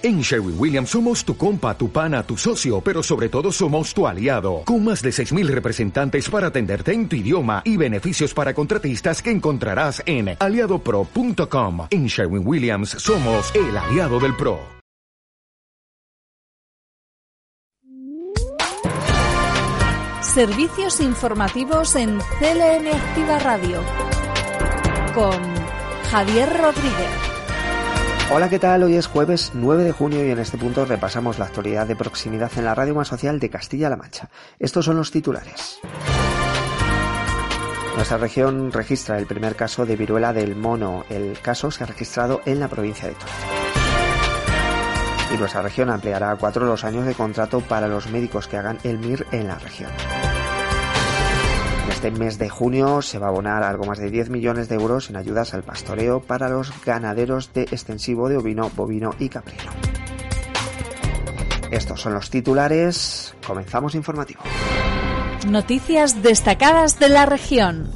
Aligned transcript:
En 0.00 0.20
Sherwin 0.20 0.54
Williams 0.56 0.90
somos 0.90 1.24
tu 1.24 1.36
compa, 1.36 1.76
tu 1.76 1.90
pana, 1.90 2.22
tu 2.22 2.36
socio, 2.36 2.80
pero 2.80 3.02
sobre 3.02 3.28
todo 3.28 3.50
somos 3.50 3.92
tu 3.92 4.06
aliado, 4.06 4.62
con 4.64 4.84
más 4.84 5.02
de 5.02 5.10
6.000 5.10 5.48
representantes 5.48 6.30
para 6.30 6.48
atenderte 6.48 6.92
en 6.92 7.08
tu 7.08 7.16
idioma 7.16 7.62
y 7.64 7.76
beneficios 7.76 8.32
para 8.32 8.54
contratistas 8.54 9.20
que 9.20 9.32
encontrarás 9.32 10.00
en 10.06 10.36
aliadopro.com. 10.38 11.88
En 11.90 12.06
Sherwin 12.06 12.46
Williams 12.46 12.90
somos 12.90 13.52
el 13.56 13.76
aliado 13.76 14.20
del 14.20 14.36
PRO. 14.36 14.60
Servicios 20.22 21.00
informativos 21.00 21.96
en 21.96 22.18
CLN 22.38 22.86
Activa 22.94 23.40
Radio 23.40 23.82
con 25.12 25.42
Javier 26.08 26.48
Rodríguez. 26.56 27.37
Hola, 28.30 28.50
¿qué 28.50 28.58
tal? 28.58 28.82
Hoy 28.82 28.94
es 28.94 29.06
jueves 29.06 29.52
9 29.54 29.84
de 29.84 29.92
junio 29.92 30.26
y 30.26 30.30
en 30.30 30.38
este 30.38 30.58
punto 30.58 30.84
repasamos 30.84 31.38
la 31.38 31.46
actualidad 31.46 31.86
de 31.86 31.96
proximidad 31.96 32.52
en 32.56 32.66
la 32.66 32.74
radio 32.74 32.94
más 32.94 33.08
social 33.08 33.40
de 33.40 33.48
Castilla-La 33.48 33.96
Mancha. 33.96 34.28
Estos 34.58 34.84
son 34.84 34.98
los 34.98 35.10
titulares. 35.10 35.80
Nuestra 37.96 38.18
región 38.18 38.70
registra 38.70 39.18
el 39.18 39.24
primer 39.24 39.56
caso 39.56 39.86
de 39.86 39.96
viruela 39.96 40.34
del 40.34 40.56
mono. 40.56 41.06
El 41.08 41.40
caso 41.40 41.70
se 41.70 41.84
ha 41.84 41.86
registrado 41.86 42.42
en 42.44 42.60
la 42.60 42.68
provincia 42.68 43.08
de 43.08 43.14
Toledo. 43.14 43.34
Y 45.34 45.38
nuestra 45.38 45.62
región 45.62 45.88
ampliará 45.88 46.30
a 46.30 46.36
cuatro 46.36 46.66
los 46.66 46.84
años 46.84 47.06
de 47.06 47.14
contrato 47.14 47.60
para 47.60 47.88
los 47.88 48.10
médicos 48.10 48.46
que 48.46 48.58
hagan 48.58 48.78
el 48.84 48.98
MIR 48.98 49.26
en 49.32 49.48
la 49.48 49.58
región 49.58 49.90
este 51.88 52.10
mes 52.10 52.38
de 52.38 52.48
junio 52.48 53.02
se 53.02 53.18
va 53.18 53.26
a 53.26 53.30
abonar 53.30 53.62
algo 53.62 53.84
más 53.84 53.98
de 53.98 54.10
10 54.10 54.30
millones 54.30 54.68
de 54.68 54.76
euros 54.76 55.10
en 55.10 55.16
ayudas 55.16 55.54
al 55.54 55.62
pastoreo 55.62 56.20
para 56.20 56.48
los 56.48 56.72
ganaderos 56.84 57.52
de 57.52 57.62
extensivo 57.62 58.28
de 58.28 58.36
ovino, 58.36 58.70
bovino 58.74 59.14
y 59.18 59.28
caprino. 59.28 59.70
Estos 61.70 62.00
son 62.00 62.14
los 62.14 62.30
titulares. 62.30 63.34
Comenzamos 63.46 63.94
informativo. 63.94 64.40
Noticias 65.48 66.22
destacadas 66.22 66.98
de 66.98 67.08
la 67.08 67.26
región. 67.26 67.90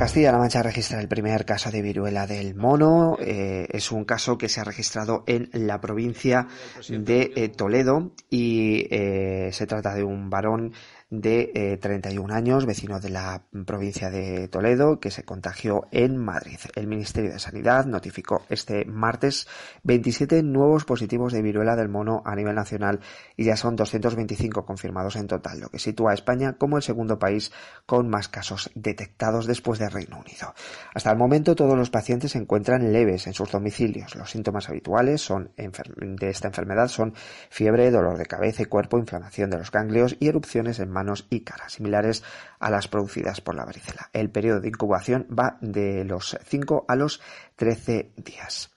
Castilla-La 0.00 0.38
Mancha 0.38 0.62
registra 0.62 0.98
el 0.98 1.08
primer 1.08 1.44
caso 1.44 1.70
de 1.70 1.82
viruela 1.82 2.26
del 2.26 2.54
mono. 2.54 3.18
Eh, 3.20 3.66
es 3.68 3.92
un 3.92 4.06
caso 4.06 4.38
que 4.38 4.48
se 4.48 4.58
ha 4.58 4.64
registrado 4.64 5.24
en 5.26 5.50
la 5.52 5.78
provincia 5.78 6.48
de 6.88 7.30
eh, 7.36 7.50
Toledo 7.50 8.12
y 8.30 8.86
eh, 8.90 9.50
se 9.52 9.66
trata 9.66 9.94
de 9.94 10.02
un 10.02 10.30
varón 10.30 10.72
de 11.10 11.50
eh, 11.54 11.76
31 11.76 12.32
años, 12.32 12.66
vecino 12.66 13.00
de 13.00 13.10
la 13.10 13.42
provincia 13.66 14.10
de 14.10 14.48
Toledo, 14.48 15.00
que 15.00 15.10
se 15.10 15.24
contagió 15.24 15.88
en 15.90 16.16
Madrid. 16.16 16.58
El 16.76 16.86
Ministerio 16.86 17.32
de 17.32 17.38
Sanidad 17.38 17.84
notificó 17.86 18.42
este 18.48 18.84
martes 18.84 19.48
27 19.82 20.42
nuevos 20.42 20.84
positivos 20.84 21.32
de 21.32 21.42
viruela 21.42 21.74
del 21.74 21.88
mono 21.88 22.22
a 22.24 22.36
nivel 22.36 22.54
nacional 22.54 23.00
y 23.36 23.44
ya 23.44 23.56
son 23.56 23.74
225 23.74 24.64
confirmados 24.64 25.16
en 25.16 25.26
total, 25.26 25.60
lo 25.60 25.68
que 25.68 25.78
sitúa 25.78 26.12
a 26.12 26.14
España 26.14 26.54
como 26.54 26.76
el 26.76 26.82
segundo 26.82 27.18
país 27.18 27.50
con 27.86 28.08
más 28.08 28.28
casos 28.28 28.70
detectados 28.74 29.46
después 29.46 29.78
del 29.80 29.90
Reino 29.90 30.18
Unido. 30.18 30.54
Hasta 30.94 31.10
el 31.10 31.18
momento 31.18 31.56
todos 31.56 31.76
los 31.76 31.90
pacientes 31.90 32.32
se 32.32 32.38
encuentran 32.38 32.92
leves 32.92 33.26
en 33.26 33.34
sus 33.34 33.50
domicilios. 33.50 34.14
Los 34.14 34.30
síntomas 34.30 34.68
habituales 34.68 35.20
son 35.20 35.50
de 35.56 36.30
esta 36.30 36.48
enfermedad 36.48 36.88
son 36.88 37.14
fiebre, 37.48 37.90
dolor 37.90 38.18
de 38.18 38.26
cabeza 38.26 38.62
y 38.62 38.66
cuerpo, 38.66 38.98
inflamación 38.98 39.50
de 39.50 39.58
los 39.58 39.70
ganglios 39.70 40.16
y 40.20 40.28
erupciones 40.28 40.78
en 40.78 40.90
manos 41.00 41.26
y 41.30 41.40
caras, 41.40 41.72
similares 41.72 42.22
a 42.58 42.70
las 42.70 42.88
producidas 42.88 43.40
por 43.40 43.54
la 43.54 43.64
varicela. 43.64 44.10
El 44.12 44.30
periodo 44.30 44.60
de 44.60 44.68
incubación 44.68 45.26
va 45.30 45.56
de 45.62 46.04
los 46.04 46.36
5 46.44 46.84
a 46.86 46.94
los 46.94 47.22
13 47.56 48.12
días. 48.16 48.70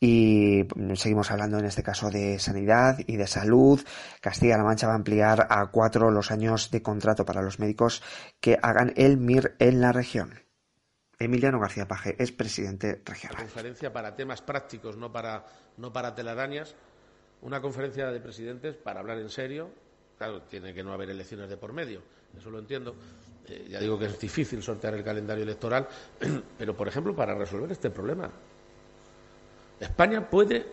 Y 0.00 0.66
seguimos 0.96 1.30
hablando 1.30 1.58
en 1.58 1.64
este 1.64 1.84
caso 1.84 2.10
de 2.10 2.38
sanidad 2.38 2.98
y 3.06 3.16
de 3.16 3.28
salud. 3.28 3.80
Castilla-La 4.20 4.64
Mancha 4.64 4.88
va 4.88 4.94
a 4.94 4.96
ampliar 4.96 5.46
a 5.48 5.64
cuatro 5.70 6.10
los 6.10 6.32
años 6.32 6.70
de 6.72 6.82
contrato 6.82 7.24
para 7.24 7.40
los 7.40 7.58
médicos 7.60 8.02
que 8.40 8.58
hagan 8.60 8.92
el 8.96 9.16
MIR 9.16 9.54
en 9.60 9.80
la 9.80 9.92
región. 9.92 10.40
Emiliano 11.18 11.60
García 11.60 11.86
Paje 11.86 12.16
es 12.18 12.32
presidente 12.32 13.00
regional. 13.04 13.38
Conferencia 13.38 13.92
para 13.92 14.16
temas 14.16 14.42
prácticos, 14.42 14.96
no 14.96 15.12
para, 15.12 15.46
no 15.76 15.92
para 15.92 16.14
telarañas. 16.14 16.74
Una 17.40 17.60
conferencia 17.60 18.10
de 18.10 18.20
presidentes 18.20 18.74
para 18.76 19.00
hablar 19.00 19.18
en 19.18 19.30
serio, 19.30 19.70
Claro, 20.18 20.42
tiene 20.42 20.72
que 20.72 20.82
no 20.82 20.92
haber 20.92 21.10
elecciones 21.10 21.48
de 21.48 21.56
por 21.56 21.72
medio, 21.72 22.00
eso 22.36 22.50
lo 22.50 22.58
entiendo. 22.58 22.94
Eh, 23.46 23.66
ya 23.68 23.80
digo 23.80 23.98
que 23.98 24.06
es 24.06 24.18
difícil 24.18 24.62
sortear 24.62 24.94
el 24.94 25.04
calendario 25.04 25.42
electoral, 25.42 25.86
pero, 26.58 26.76
por 26.76 26.88
ejemplo, 26.88 27.14
para 27.14 27.34
resolver 27.34 27.70
este 27.72 27.90
problema, 27.90 28.30
España 29.80 30.28
puede 30.28 30.64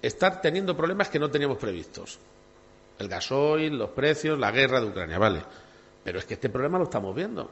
estar 0.00 0.40
teniendo 0.40 0.76
problemas 0.76 1.08
que 1.08 1.18
no 1.18 1.30
teníamos 1.30 1.58
previstos. 1.58 2.18
El 2.98 3.08
gasoil, 3.08 3.76
los 3.76 3.90
precios, 3.90 4.38
la 4.38 4.50
guerra 4.52 4.80
de 4.80 4.86
Ucrania, 4.86 5.18
vale. 5.18 5.42
Pero 6.04 6.18
es 6.18 6.24
que 6.26 6.34
este 6.34 6.50
problema 6.50 6.78
lo 6.78 6.84
estamos 6.84 7.14
viendo. 7.14 7.50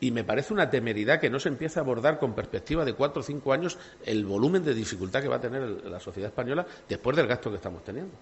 Y 0.00 0.10
me 0.10 0.24
parece 0.24 0.52
una 0.52 0.68
temeridad 0.68 1.20
que 1.20 1.30
no 1.30 1.38
se 1.38 1.48
empiece 1.48 1.78
a 1.78 1.82
abordar 1.82 2.18
con 2.18 2.34
perspectiva 2.34 2.84
de 2.84 2.94
cuatro 2.94 3.20
o 3.20 3.22
cinco 3.22 3.52
años 3.52 3.78
el 4.04 4.24
volumen 4.24 4.64
de 4.64 4.74
dificultad 4.74 5.22
que 5.22 5.28
va 5.28 5.36
a 5.36 5.40
tener 5.40 5.62
la 5.62 6.00
sociedad 6.00 6.30
española 6.30 6.66
después 6.88 7.16
del 7.16 7.26
gasto 7.26 7.50
que 7.50 7.56
estamos 7.56 7.84
teniendo. 7.84 8.14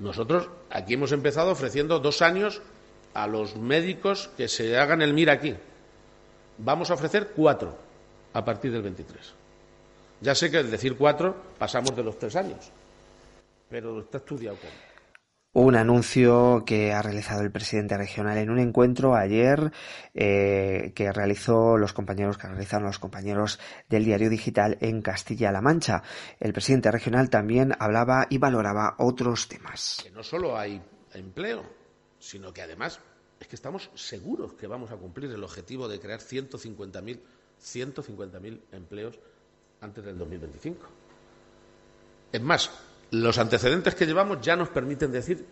Nosotros 0.00 0.48
aquí 0.70 0.94
hemos 0.94 1.12
empezado 1.12 1.52
ofreciendo 1.52 2.00
dos 2.00 2.22
años 2.22 2.62
a 3.12 3.26
los 3.26 3.56
médicos 3.56 4.30
que 4.36 4.48
se 4.48 4.78
hagan 4.78 5.02
el 5.02 5.12
MIR 5.12 5.30
aquí. 5.30 5.54
Vamos 6.56 6.90
a 6.90 6.94
ofrecer 6.94 7.32
cuatro 7.36 7.76
a 8.32 8.44
partir 8.44 8.72
del 8.72 8.82
23. 8.82 9.34
Ya 10.22 10.34
sé 10.34 10.50
que 10.50 10.58
al 10.58 10.70
decir 10.70 10.96
cuatro 10.96 11.36
pasamos 11.58 11.94
de 11.94 12.02
los 12.02 12.18
tres 12.18 12.34
años, 12.36 12.70
pero 13.68 14.00
está 14.00 14.18
estudiado 14.18 14.56
un 15.52 15.74
anuncio 15.74 16.62
que 16.64 16.92
ha 16.92 17.02
realizado 17.02 17.42
el 17.42 17.50
presidente 17.50 17.96
regional 17.96 18.38
en 18.38 18.50
un 18.50 18.58
encuentro 18.58 19.16
ayer 19.16 19.72
eh, 20.14 20.92
que 20.94 21.12
realizó 21.12 21.76
los 21.76 21.92
compañeros 21.92 22.38
que 22.38 22.46
realizaron 22.46 22.86
los 22.86 22.98
compañeros 22.98 23.58
del 23.88 24.04
diario 24.04 24.30
digital 24.30 24.78
en 24.80 25.02
Castilla-La 25.02 25.60
Mancha. 25.60 26.02
El 26.38 26.52
presidente 26.52 26.90
regional 26.90 27.30
también 27.30 27.74
hablaba 27.78 28.26
y 28.30 28.38
valoraba 28.38 28.94
otros 28.98 29.48
temas. 29.48 30.00
Que 30.02 30.10
no 30.10 30.22
solo 30.22 30.56
hay 30.56 30.80
empleo, 31.14 31.64
sino 32.18 32.52
que 32.52 32.62
además 32.62 33.00
es 33.40 33.48
que 33.48 33.56
estamos 33.56 33.90
seguros 33.94 34.52
que 34.52 34.66
vamos 34.66 34.92
a 34.92 34.96
cumplir 34.96 35.30
el 35.32 35.42
objetivo 35.42 35.88
de 35.88 35.98
crear 35.98 36.20
150.000 36.20 37.20
150.000 37.60 38.60
empleos 38.72 39.18
antes 39.80 40.04
del 40.04 40.18
2025. 40.18 40.86
Es 42.32 42.40
más, 42.40 42.70
los 43.10 43.38
antecedentes 43.38 43.94
que 43.94 44.06
llevamos 44.06 44.40
ya 44.40 44.56
nos 44.56 44.68
permiten 44.68 45.12
decir 45.12 45.46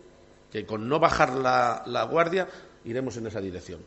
que 0.51 0.65
con 0.65 0.87
no 0.87 0.99
bajar 0.99 1.33
la, 1.33 2.07
guardia 2.09 2.47
iremos 2.85 3.17
en 3.17 3.27
esa 3.27 3.41
dirección. 3.41 3.81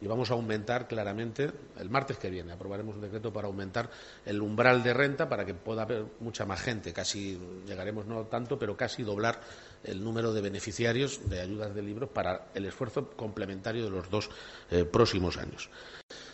Y 0.00 0.06
vamos 0.06 0.30
a 0.30 0.34
aumentar 0.34 0.86
claramente, 0.86 1.50
el 1.78 1.88
martes 1.88 2.18
que 2.18 2.28
viene 2.28 2.52
aprobaremos 2.52 2.96
un 2.96 3.00
decreto 3.00 3.32
para 3.32 3.46
aumentar 3.46 3.88
el 4.26 4.42
umbral 4.42 4.82
de 4.82 4.92
renta 4.92 5.28
para 5.28 5.46
que 5.46 5.54
pueda 5.54 5.82
haber 5.82 6.04
mucha 6.20 6.44
más 6.44 6.60
gente, 6.60 6.92
casi 6.92 7.38
llegaremos 7.66 8.04
no 8.04 8.24
tanto, 8.24 8.58
pero 8.58 8.76
casi 8.76 9.02
doblar 9.02 9.40
el 9.82 10.02
número 10.02 10.34
de 10.34 10.42
beneficiarios 10.42 11.30
de 11.30 11.40
ayudas 11.40 11.74
de 11.74 11.82
libros 11.82 12.10
para 12.10 12.48
el 12.54 12.66
esfuerzo 12.66 13.10
complementario 13.10 13.84
de 13.84 13.90
los 13.90 14.10
dos 14.10 14.28
eh, 14.70 14.84
próximos 14.84 15.38
años. 15.38 15.70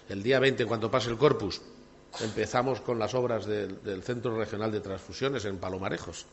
El 0.08 0.22
día 0.22 0.40
20, 0.40 0.66
cuando 0.66 0.90
pase 0.90 1.10
el 1.10 1.18
corpus, 1.18 1.60
empezamos 2.18 2.80
con 2.80 2.98
las 2.98 3.14
obras 3.14 3.46
del, 3.46 4.02
Centro 4.02 4.36
Regional 4.36 4.72
de 4.72 4.80
Transfusiones 4.80 5.44
en 5.44 5.58
Palomarejos. 5.58 6.26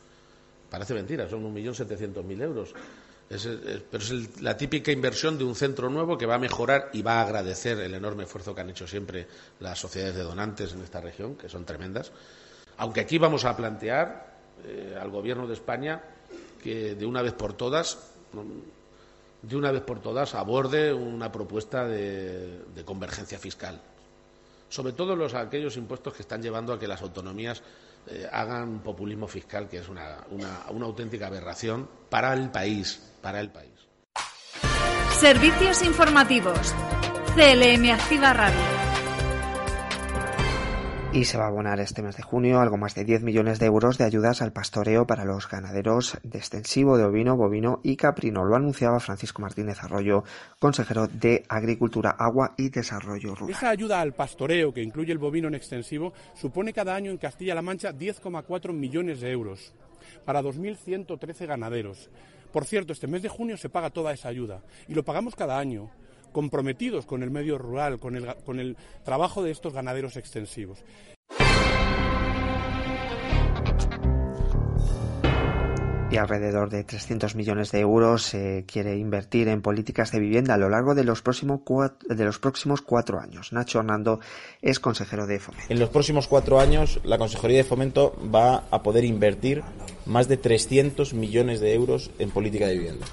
Parece 0.70 0.94
mentira, 0.94 1.28
son 1.28 1.42
1.700.000 1.54 2.42
euros. 2.42 2.74
pero 3.28 4.02
es 4.02 4.42
la 4.42 4.56
típica 4.56 4.90
inversión 4.90 5.38
de 5.38 5.44
un 5.44 5.54
centro 5.54 5.88
nuevo 5.88 6.18
que 6.18 6.26
va 6.26 6.34
a 6.34 6.38
mejorar 6.38 6.90
y 6.92 7.02
va 7.02 7.20
a 7.20 7.22
agradecer 7.22 7.78
el 7.78 7.94
enorme 7.94 8.24
esfuerzo 8.24 8.54
que 8.54 8.60
han 8.60 8.70
hecho 8.70 8.86
siempre 8.86 9.26
las 9.60 9.78
sociedades 9.78 10.16
de 10.16 10.22
donantes 10.22 10.72
en 10.72 10.82
esta 10.82 11.00
región, 11.00 11.36
que 11.36 11.48
son 11.48 11.64
tremendas. 11.64 12.10
Aunque 12.78 13.00
aquí 13.00 13.18
vamos 13.18 13.44
a 13.44 13.56
plantear 13.56 14.36
eh, 14.64 14.96
al 15.00 15.10
Gobierno 15.10 15.46
de 15.46 15.54
España 15.54 16.02
que 16.62 16.94
de 16.94 17.06
una 17.06 17.22
vez 17.22 17.32
por 17.32 17.52
todas 17.54 17.98
de 19.40 19.56
una 19.56 19.70
vez 19.70 19.82
por 19.82 20.00
todas 20.00 20.34
aborde 20.34 20.92
una 20.92 21.30
propuesta 21.30 21.86
de 21.86 22.82
convergencia 22.84 23.38
fiscal 23.38 23.80
sobre 24.68 24.92
todo 24.92 25.16
los 25.16 25.34
aquellos 25.34 25.76
impuestos 25.76 26.14
que 26.14 26.22
están 26.22 26.42
llevando 26.42 26.72
a 26.72 26.78
que 26.78 26.88
las 26.88 27.02
autonomías 27.02 27.62
eh, 28.06 28.26
hagan 28.30 28.80
populismo 28.80 29.26
fiscal, 29.28 29.68
que 29.68 29.78
es 29.78 29.88
una, 29.88 30.24
auténtica 30.82 31.26
aberración 31.26 31.88
para 32.08 32.32
el 32.32 32.50
país, 32.50 33.02
para 33.20 33.40
el 33.40 33.50
país. 33.50 33.72
Servicios 35.10 35.82
informativos. 35.82 36.74
CLM 37.34 37.90
Activa 37.90 38.32
Radio. 38.32 38.77
Y 41.10 41.24
se 41.24 41.38
va 41.38 41.44
a 41.44 41.48
abonar 41.48 41.80
este 41.80 42.02
mes 42.02 42.18
de 42.18 42.22
junio 42.22 42.60
algo 42.60 42.76
más 42.76 42.94
de 42.94 43.02
10 43.02 43.22
millones 43.22 43.58
de 43.58 43.64
euros 43.64 43.96
de 43.96 44.04
ayudas 44.04 44.42
al 44.42 44.52
pastoreo 44.52 45.06
para 45.06 45.24
los 45.24 45.48
ganaderos 45.48 46.18
de 46.22 46.36
extensivo 46.36 46.98
de 46.98 47.04
ovino, 47.04 47.34
bovino 47.34 47.80
y 47.82 47.96
caprino. 47.96 48.44
Lo 48.44 48.54
anunciaba 48.54 49.00
Francisco 49.00 49.40
Martínez 49.40 49.82
Arroyo, 49.82 50.24
consejero 50.60 51.06
de 51.06 51.44
Agricultura, 51.48 52.10
Agua 52.10 52.52
y 52.58 52.68
Desarrollo 52.68 53.34
Rural. 53.34 53.56
Esa 53.56 53.70
ayuda 53.70 54.02
al 54.02 54.12
pastoreo, 54.12 54.72
que 54.72 54.82
incluye 54.82 55.10
el 55.10 55.18
bovino 55.18 55.48
en 55.48 55.54
extensivo, 55.54 56.12
supone 56.34 56.74
cada 56.74 56.94
año 56.94 57.10
en 57.10 57.16
Castilla-La 57.16 57.62
Mancha 57.62 57.94
10,4 57.94 58.74
millones 58.74 59.20
de 59.20 59.30
euros 59.30 59.72
para 60.26 60.42
2.113 60.42 61.46
ganaderos. 61.46 62.10
Por 62.52 62.66
cierto, 62.66 62.92
este 62.92 63.06
mes 63.06 63.22
de 63.22 63.30
junio 63.30 63.56
se 63.56 63.70
paga 63.70 63.88
toda 63.88 64.12
esa 64.12 64.28
ayuda 64.28 64.62
y 64.86 64.94
lo 64.94 65.04
pagamos 65.04 65.34
cada 65.34 65.58
año 65.58 65.90
comprometidos 66.32 67.06
con 67.06 67.22
el 67.22 67.30
medio 67.30 67.58
rural, 67.58 67.98
con 67.98 68.16
el, 68.16 68.34
con 68.44 68.60
el 68.60 68.76
trabajo 69.04 69.42
de 69.42 69.50
estos 69.50 69.72
ganaderos 69.72 70.16
extensivos. 70.16 70.84
y 76.10 76.16
alrededor 76.16 76.70
de 76.70 76.84
300 76.84 77.34
millones 77.34 77.70
de 77.70 77.80
euros 77.80 78.22
se 78.22 78.64
quiere 78.66 78.96
invertir 78.96 79.48
en 79.48 79.60
políticas 79.60 80.10
de 80.10 80.20
vivienda 80.20 80.54
a 80.54 80.58
lo 80.58 80.68
largo 80.68 80.94
de 80.94 81.04
los, 81.04 81.22
próximos 81.22 81.60
cuatro, 81.64 82.14
de 82.14 82.24
los 82.24 82.38
próximos 82.38 82.80
cuatro 82.80 83.20
años. 83.20 83.52
Nacho 83.52 83.80
Hernando 83.80 84.20
es 84.62 84.80
consejero 84.80 85.26
de 85.26 85.38
Fomento. 85.38 85.66
En 85.72 85.78
los 85.78 85.90
próximos 85.90 86.26
cuatro 86.26 86.60
años, 86.60 87.00
la 87.04 87.18
Consejería 87.18 87.58
de 87.58 87.64
Fomento 87.64 88.16
va 88.34 88.64
a 88.70 88.82
poder 88.82 89.04
invertir 89.04 89.62
más 90.06 90.28
de 90.28 90.38
300 90.38 91.12
millones 91.14 91.60
de 91.60 91.74
euros 91.74 92.10
en 92.18 92.30
política 92.30 92.66
de 92.66 92.74
vivienda. 92.74 93.06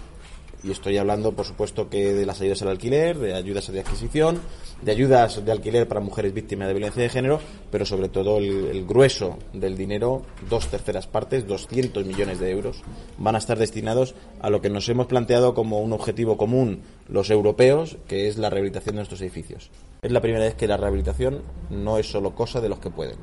Y 0.65 0.71
estoy 0.71 0.97
hablando, 0.97 1.33
por 1.33 1.45
supuesto, 1.45 1.89
que 1.89 2.15
de 2.15 2.25
las 2.25 2.41
ayudas 2.41 2.63
al 2.63 2.69
alquiler, 2.69 3.19
de 3.19 3.35
ayudas 3.35 3.71
de 3.71 3.79
adquisición, 3.79 4.39
de 4.81 4.91
ayudas 4.91 5.45
de 5.45 5.51
alquiler 5.51 5.87
para 5.87 5.99
mujeres 5.99 6.33
víctimas 6.33 6.67
de 6.67 6.73
violencia 6.73 7.03
de 7.03 7.09
género, 7.09 7.39
pero 7.69 7.85
sobre 7.85 8.09
todo 8.09 8.39
el, 8.39 8.65
el, 8.65 8.83
grueso 8.83 9.37
del 9.53 9.77
dinero, 9.77 10.23
dos 10.49 10.67
terceras 10.67 11.05
partes, 11.05 11.45
200 11.45 12.03
millones 12.07 12.39
de 12.39 12.49
euros, 12.49 12.81
van 13.19 13.35
a 13.35 13.37
estar 13.37 13.59
destinados 13.59 14.15
a 14.39 14.49
lo 14.49 14.59
que 14.59 14.71
nos 14.71 14.89
hemos 14.89 15.05
planteado 15.05 15.53
como 15.53 15.81
un 15.81 15.93
objetivo 15.93 16.35
común 16.35 16.81
los 17.07 17.29
europeos, 17.29 17.97
que 18.07 18.27
es 18.27 18.39
la 18.39 18.49
rehabilitación 18.49 18.95
de 18.95 19.01
nuestros 19.01 19.21
edificios. 19.21 19.69
Es 20.01 20.11
la 20.11 20.21
primera 20.21 20.45
vez 20.45 20.55
que 20.55 20.67
la 20.67 20.77
rehabilitación 20.77 21.43
no 21.69 21.99
es 21.99 22.09
solo 22.09 22.33
cosa 22.33 22.59
de 22.59 22.69
los 22.69 22.79
que 22.79 22.89
pueden. 22.89 23.17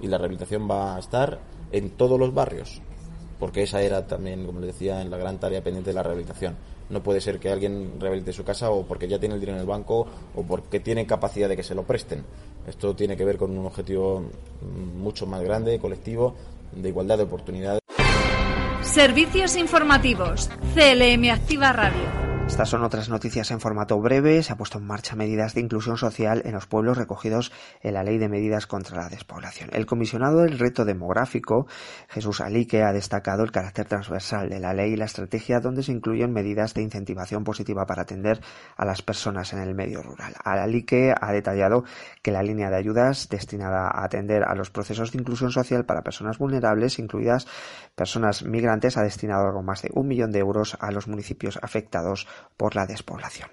Y 0.00 0.06
la 0.06 0.18
rehabilitación 0.18 0.70
va 0.70 0.94
a 0.94 1.00
estar 1.00 1.40
en 1.72 1.90
todos 1.90 2.16
los 2.16 2.32
barrios 2.32 2.80
porque 3.40 3.62
esa 3.62 3.80
era 3.80 4.06
también, 4.06 4.44
como 4.44 4.60
les 4.60 4.74
decía, 4.74 5.00
en 5.00 5.10
la 5.10 5.16
gran 5.16 5.40
tarea 5.40 5.64
pendiente 5.64 5.90
de 5.90 5.94
la 5.94 6.02
rehabilitación. 6.02 6.54
No 6.90 7.02
puede 7.02 7.20
ser 7.20 7.40
que 7.40 7.50
alguien 7.50 7.94
rehabilite 7.98 8.32
su 8.32 8.44
casa 8.44 8.70
o 8.70 8.84
porque 8.84 9.08
ya 9.08 9.18
tiene 9.18 9.34
el 9.34 9.40
dinero 9.40 9.56
en 9.56 9.62
el 9.62 9.66
banco 9.66 10.06
o 10.34 10.42
porque 10.42 10.80
tiene 10.80 11.06
capacidad 11.06 11.48
de 11.48 11.56
que 11.56 11.62
se 11.62 11.74
lo 11.74 11.84
presten. 11.84 12.24
Esto 12.66 12.94
tiene 12.94 13.16
que 13.16 13.24
ver 13.24 13.38
con 13.38 13.56
un 13.56 13.64
objetivo 13.64 14.22
mucho 14.96 15.26
más 15.26 15.42
grande, 15.42 15.78
colectivo, 15.78 16.34
de 16.72 16.88
igualdad 16.88 17.16
de 17.16 17.24
oportunidades. 17.24 17.80
Servicios 18.82 19.56
informativos. 19.56 20.50
CLM 20.74 21.30
Activa 21.30 21.72
Radio. 21.72 22.29
Estas 22.50 22.68
son 22.68 22.82
otras 22.82 23.08
noticias 23.08 23.52
en 23.52 23.60
formato 23.60 23.98
breve. 24.00 24.42
Se 24.42 24.52
ha 24.52 24.56
puesto 24.56 24.78
en 24.78 24.84
marcha 24.84 25.14
medidas 25.14 25.54
de 25.54 25.60
inclusión 25.60 25.96
social 25.96 26.42
en 26.44 26.52
los 26.52 26.66
pueblos 26.66 26.98
recogidos 26.98 27.52
en 27.80 27.94
la 27.94 28.02
Ley 28.02 28.18
de 28.18 28.28
Medidas 28.28 28.66
contra 28.66 29.00
la 29.00 29.08
Despoblación. 29.08 29.70
El 29.72 29.86
comisionado 29.86 30.40
del 30.40 30.58
reto 30.58 30.84
demográfico, 30.84 31.68
Jesús 32.08 32.40
Alique, 32.40 32.82
ha 32.82 32.92
destacado 32.92 33.44
el 33.44 33.52
carácter 33.52 33.86
transversal 33.86 34.50
de 34.50 34.58
la 34.58 34.74
ley 34.74 34.92
y 34.92 34.96
la 34.96 35.04
estrategia 35.04 35.60
donde 35.60 35.84
se 35.84 35.92
incluyen 35.92 36.32
medidas 36.32 36.74
de 36.74 36.82
incentivación 36.82 37.44
positiva 37.44 37.86
para 37.86 38.02
atender 38.02 38.40
a 38.76 38.84
las 38.84 39.00
personas 39.00 39.52
en 39.52 39.60
el 39.60 39.76
medio 39.76 40.02
rural. 40.02 40.34
Alique 40.44 41.14
ha 41.18 41.32
detallado 41.32 41.84
que 42.20 42.32
la 42.32 42.42
línea 42.42 42.68
de 42.68 42.76
ayudas 42.76 43.28
destinada 43.28 43.86
a 43.86 44.04
atender 44.04 44.42
a 44.42 44.56
los 44.56 44.70
procesos 44.70 45.12
de 45.12 45.18
inclusión 45.20 45.52
social 45.52 45.86
para 45.86 46.02
personas 46.02 46.36
vulnerables, 46.38 46.98
incluidas 46.98 47.46
personas 47.94 48.42
migrantes, 48.42 48.96
ha 48.96 49.02
destinado 49.02 49.46
algo 49.46 49.62
más 49.62 49.82
de 49.82 49.90
un 49.94 50.08
millón 50.08 50.32
de 50.32 50.40
euros 50.40 50.76
a 50.80 50.90
los 50.90 51.06
municipios 51.06 51.56
afectados 51.62 52.26
por 52.56 52.76
la 52.76 52.86
despoblación. 52.86 53.48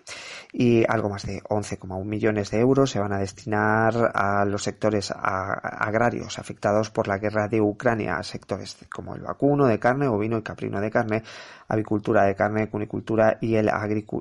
Y 0.51 0.84
algo 0.88 1.10
más 1.10 1.25
de 1.25 1.42
11,1 1.44 2.04
millones 2.04 2.51
de 2.51 2.60
euros 2.60 2.92
se 2.92 3.00
van 3.00 3.13
a 3.13 3.19
destinar 3.19 4.12
a 4.13 4.45
los 4.45 4.63
sectores 4.63 5.13
agrarios 5.16 6.39
afectados 6.39 6.89
por 6.89 7.07
la 7.07 7.18
guerra 7.18 7.48
de 7.48 7.62
Ucrania, 7.62 8.22
sectores 8.24 8.78
como 8.94 9.16
el 9.16 9.22
vacuno 9.22 9.66
de 9.66 9.80
carne, 9.80 10.07
ovino 10.07 10.38
y 10.38 10.42
caprino 10.42 10.81
de 10.81 10.92
carne, 10.92 11.24
avicultura 11.68 12.24
de 12.24 12.36
carne, 12.36 12.69
cunicultura 12.69 13.38
y, 13.42 13.56
el 13.56 13.72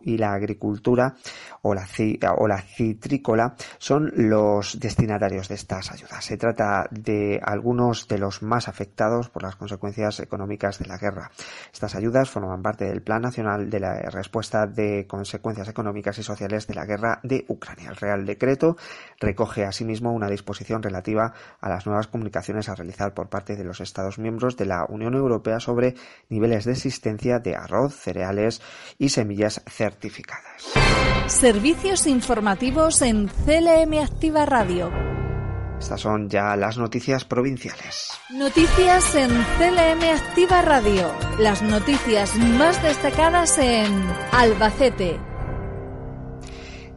y 0.03 0.19
la 0.19 0.33
agricultura 0.33 1.15
o 1.63 1.75
la, 1.75 1.87
o 2.37 2.49
la 2.49 2.61
citrícola 2.61 3.55
son 3.79 4.13
los 4.15 4.79
destinatarios 4.79 5.49
de 5.49 5.57
estas 5.57 5.91
ayudas. 5.93 6.25
Se 6.25 6.37
trata 6.37 6.87
de 6.91 7.41
algunos 7.43 8.09
de 8.09 8.19
los 8.19 8.43
más 8.43 8.69
afectados 8.69 9.31
por 9.31 9.43
las 9.43 9.57
consecuencias 9.57 10.21
económicas 10.21 10.79
de 10.79 10.87
la 10.87 10.99
guerra. 10.99 11.31
Estas 11.73 11.95
ayudas 11.95 12.31
forman 12.31 12.63
parte 12.63 12.85
del 12.85 13.03
Plan 13.03 13.23
Nacional 13.23 13.69
de 13.69 13.81
la 13.81 13.95
Respuesta 14.11 14.56
de 14.65 15.07
consecuencias 15.07 15.69
económicas 15.69 16.17
y 16.19 16.23
sociales 16.23 16.67
de 16.67 16.75
la 16.75 16.87
guerra 16.87 17.21
de 17.23 17.45
Ucrania. 17.49 17.91
El 17.91 17.97
Real 17.97 18.25
Decreto 18.25 18.77
recoge 19.21 19.65
asimismo 19.65 20.13
una 20.13 20.31
disposición 20.31 20.83
relativa 20.83 21.35
a 21.61 21.69
las 21.69 21.85
nuevas 21.85 22.07
comunicaciones 22.07 22.71
a 22.71 22.75
realizar 22.75 23.13
por 23.13 23.29
parte 23.29 23.57
de 23.57 23.65
los 23.65 23.81
Estados 23.81 24.19
miembros 24.19 24.57
de 24.57 24.67
la 24.67 24.87
Unión 24.89 25.15
Europea 25.15 25.61
sobre 25.61 25.95
niveles 26.31 26.65
de 26.65 26.73
existencia 26.73 27.39
de 27.39 27.57
arroz, 27.57 27.95
cereales 27.95 28.63
y 28.99 29.11
semillas 29.11 29.63
certificadas. 29.69 30.73
Servicios 31.27 32.07
informativos 32.07 33.03
en 33.03 33.29
CLM 33.29 33.99
Activa 34.03 34.47
Radio. 34.47 35.16
Estas 35.79 36.01
son 36.01 36.29
ya 36.29 36.57
las 36.57 36.79
noticias 36.79 37.25
provinciales. 37.25 38.11
Noticias 38.31 39.15
en 39.15 39.29
CLM 39.29 40.03
Activa 40.15 40.63
Radio. 40.63 41.13
Las 41.39 41.63
noticias 41.63 42.35
más 42.37 42.83
destacadas 42.83 43.59
en 43.59 43.93
Albacete. 44.33 45.19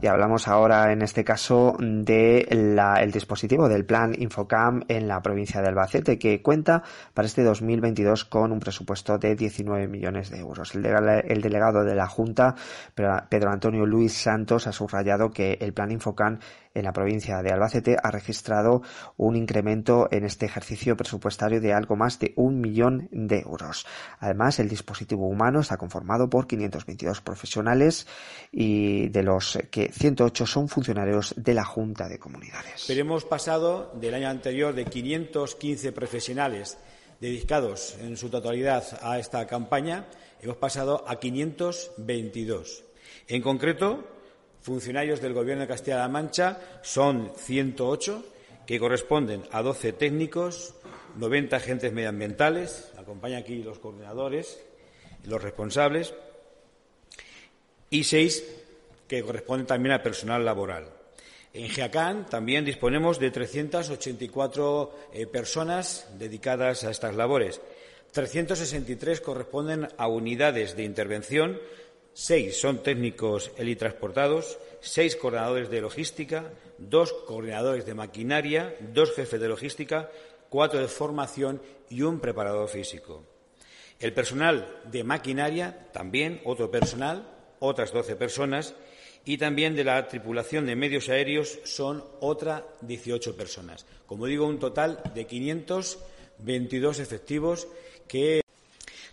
Y 0.02 0.08
hablamos 0.08 0.48
ahora, 0.48 0.94
en 0.94 1.02
este 1.02 1.26
caso, 1.26 1.76
de 1.78 2.48
el 2.50 3.12
dispositivo 3.12 3.68
del 3.68 3.86
plan 3.86 4.16
Infocam 4.18 4.82
en 4.88 5.10
la 5.10 5.22
provincia 5.22 5.62
de 5.62 5.68
Albacete, 5.68 6.18
que 6.18 6.42
cuenta 6.42 6.84
para 7.14 7.28
este 7.28 7.44
2022 7.44 8.24
con 8.24 8.54
un 8.54 8.62
presupuesto 8.62 9.18
de 9.18 9.36
19 9.36 9.90
millones 9.90 10.30
de 10.30 10.40
euros. 10.40 10.74
El, 10.74 10.84
de, 10.84 11.26
el 11.28 11.42
delegado 11.42 11.84
de 11.84 11.96
la 11.96 12.08
Junta, 12.08 12.56
Pedro 12.96 13.52
Antonio 13.52 13.86
Luis 13.86 14.14
Santos, 14.14 14.68
ha 14.68 14.72
subrayado 14.72 15.32
que 15.32 15.58
el 15.60 15.74
plan 15.74 15.92
Infocam 15.92 16.40
en 16.74 16.84
la 16.84 16.94
provincia 16.94 17.42
de 17.42 17.52
Albacete 17.52 17.98
ha 18.02 18.12
registrado 18.12 18.82
un 19.18 19.36
incremento 19.36 20.08
en 20.12 20.26
este 20.26 20.46
ejercicio 20.46 20.96
presupuestario 20.96 21.62
de 21.62 21.74
algo 21.74 21.96
más 21.96 22.20
de 22.20 22.34
un 22.36 22.62
millón 22.62 23.10
de 23.12 23.40
euros. 23.40 23.86
Además, 24.20 24.60
el 24.60 24.70
dispositivo 24.70 25.28
humano 25.28 25.62
está 25.62 25.78
conformado 25.78 26.30
por 26.30 26.48
522 26.48 27.22
profesionales 27.22 28.08
y 28.52 29.10
de 29.10 29.24
los 29.24 29.58
que 29.72 29.92
108 29.92 30.46
son 30.46 30.70
funcionarios 30.70 31.34
de 31.38 31.54
la 31.54 31.66
Junta 31.66 32.08
de 32.08 32.20
Comunidades. 32.20 32.86
Pero 32.88 33.02
hemos 33.02 33.26
pasado 33.26 33.92
del 34.00 34.14
año 34.14 34.30
anterior 34.30 34.74
de 34.74 34.86
515 34.86 35.92
profesionales 35.92 36.78
dedicados 37.20 37.98
en 38.00 38.16
su 38.18 38.30
totalidad 38.30 38.84
a 39.02 39.20
esta 39.20 39.46
campaña, 39.46 40.08
hemos 40.42 40.58
pasado 40.58 41.04
a 41.08 41.20
522. 41.20 42.84
En 43.28 43.42
concreto, 43.42 44.19
funcionarios 44.62 45.22
del 45.22 45.34
Gobierno 45.34 45.62
de 45.62 45.68
Castilla-La 45.68 46.08
Mancha 46.08 46.60
son 46.82 47.32
108, 47.36 48.24
que 48.66 48.80
corresponden 48.80 49.44
a 49.52 49.62
12 49.62 49.94
técnicos, 49.94 50.76
90 51.16 51.56
agentes 51.56 51.92
medioambientales, 51.92 52.92
acompañan 52.98 53.42
aquí 53.42 53.64
los 53.64 53.80
coordinadores, 53.80 54.62
los 55.26 55.42
responsables, 55.42 56.14
y 57.90 58.04
seis 58.04 58.46
que 59.08 59.24
corresponden 59.24 59.66
también 59.66 59.94
al 59.94 60.04
personal 60.04 60.46
laboral. 60.46 60.86
En 61.54 61.68
Giacán 61.68 62.28
también 62.28 62.64
disponemos 62.64 63.20
de 63.20 63.32
384 63.32 64.96
eh, 65.14 65.26
personas 65.26 66.08
dedicadas 66.20 66.84
a 66.84 66.92
estas 66.92 67.16
labores. 67.16 67.60
363 68.12 69.22
corresponden 69.22 69.88
a 69.98 70.08
unidades 70.08 70.76
de 70.76 70.84
intervención, 70.84 71.60
seis 72.20 72.60
son 72.60 72.84
técnicos 72.84 73.56
helitransportados, 73.56 74.60
seis 74.84 75.16
coordinadores 75.16 75.72
de 75.72 75.80
logística, 75.80 76.52
dos 76.78 77.14
coordinadores 77.14 77.86
de 77.86 77.96
maquinaria, 77.96 78.76
dos 78.92 79.16
jefes 79.16 79.40
de 79.40 79.48
logística, 79.48 80.12
cuatro 80.50 80.82
de 80.82 80.90
formación 80.90 81.62
y 81.90 82.02
un 82.02 82.20
preparador 82.20 82.68
físico. 82.68 83.24
El 84.02 84.12
personal 84.12 84.82
de 84.92 85.06
maquinaria, 85.06 85.88
también 85.94 86.42
otro 86.44 86.70
personal, 86.70 87.24
otras 87.60 87.94
doce 87.94 88.18
personas, 88.18 88.76
y 89.24 89.38
también 89.38 89.74
de 89.74 89.86
la 89.86 90.06
tripulación 90.10 90.66
de 90.66 90.76
medios 90.76 91.08
aéreos 91.08 91.60
son 91.64 92.04
otras 92.20 92.64
18 92.82 93.38
personas. 93.38 93.86
Como 94.06 94.26
digo, 94.26 94.46
un 94.46 94.60
total 94.60 95.02
de 95.16 95.26
522 95.26 97.00
efectivos 97.00 97.70
que 98.10 98.42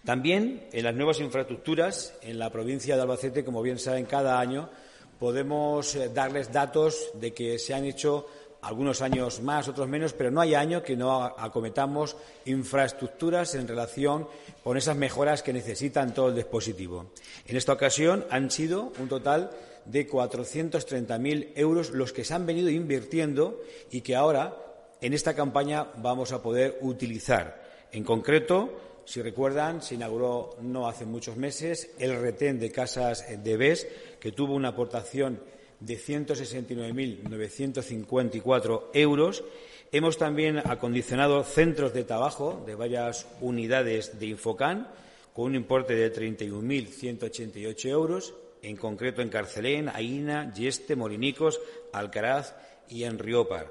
también 0.07 0.69
en 0.73 0.85
las 0.85 0.95
nuevas 0.95 1.19
infraestructuras 1.19 2.15
en 2.23 2.39
la 2.39 2.51
provincia 2.51 2.95
de 2.95 3.03
Albacete, 3.03 3.45
como 3.45 3.61
bien 3.61 3.81
saben, 3.81 4.07
cada 4.07 4.39
año 4.39 4.71
podemos 5.19 5.97
eh, 5.97 6.11
darles 6.15 6.53
datos 6.53 7.11
de 7.15 7.35
que 7.35 7.59
se 7.59 7.75
han 7.75 7.85
hecho 7.85 8.29
algunos 8.63 9.03
años 9.03 9.41
más, 9.41 9.67
otros 9.67 9.89
menos, 9.89 10.13
pero 10.13 10.31
no 10.31 10.41
hay 10.41 10.55
año 10.55 10.83
que 10.85 10.97
no 10.97 11.25
acometamos 11.25 12.17
infraestructuras 12.45 13.57
en 13.57 13.67
relación 13.67 14.29
con 14.63 14.77
esas 14.77 14.97
mejoras 14.97 15.43
que 15.43 15.53
necesitan 15.53 16.15
todo 16.15 16.29
el 16.29 16.37
dispositivo. 16.37 17.11
En 17.45 17.57
esta 17.57 17.73
ocasión 17.73 18.25
han 18.31 18.51
sido 18.53 18.93
un 19.01 19.09
total 19.09 19.51
de 19.87 20.09
430.000 20.09 21.53
euros 21.57 21.91
los 21.91 22.13
que 22.13 22.25
se 22.25 22.35
han 22.35 22.47
venido 22.47 22.71
invirtiendo 22.71 23.61
y 23.91 24.03
que 24.03 24.15
ahora, 24.15 24.57
en 25.01 25.15
esta 25.15 25.35
campaña, 25.35 25.89
vamos 25.97 26.31
a 26.31 26.43
poder 26.43 26.79
utilizar. 26.81 27.67
En 27.91 28.05
concreto, 28.05 28.96
si 29.07 29.23
recuerdan, 29.23 29.81
se 29.83 29.95
inauguró 29.95 30.57
no 30.61 30.87
hace 30.89 31.07
muchos 31.07 31.37
meses 31.37 31.91
el 31.99 32.21
retén 32.21 32.59
de 32.59 32.73
casas 32.73 33.25
de 33.43 33.57
BES, 33.57 33.87
que 34.19 34.33
tuvo 34.33 34.55
una 34.55 34.71
aportación 34.71 35.41
de 35.79 35.97
169.954 35.97 38.87
euros. 38.93 39.45
Hemos 39.93 40.19
también 40.19 40.59
acondicionado 40.59 41.45
centros 41.45 41.95
de 41.95 42.03
trabajo 42.03 42.65
de 42.67 42.75
varias 42.75 43.29
unidades 43.41 44.19
de 44.19 44.27
Infocan 44.27 44.89
con 45.33 45.45
un 45.47 45.55
importe 45.55 45.95
de 45.95 46.13
31.188 46.13 47.89
euros, 47.89 48.35
en 48.63 48.77
concreto 48.77 49.23
en 49.23 49.29
Carcelén, 49.29 49.89
Aína, 49.89 50.53
Yeste, 50.53 50.97
Molinicos, 50.97 51.61
Alcaraz 51.93 52.57
y 52.89 53.05
en 53.05 53.21
Riópar. 53.21 53.71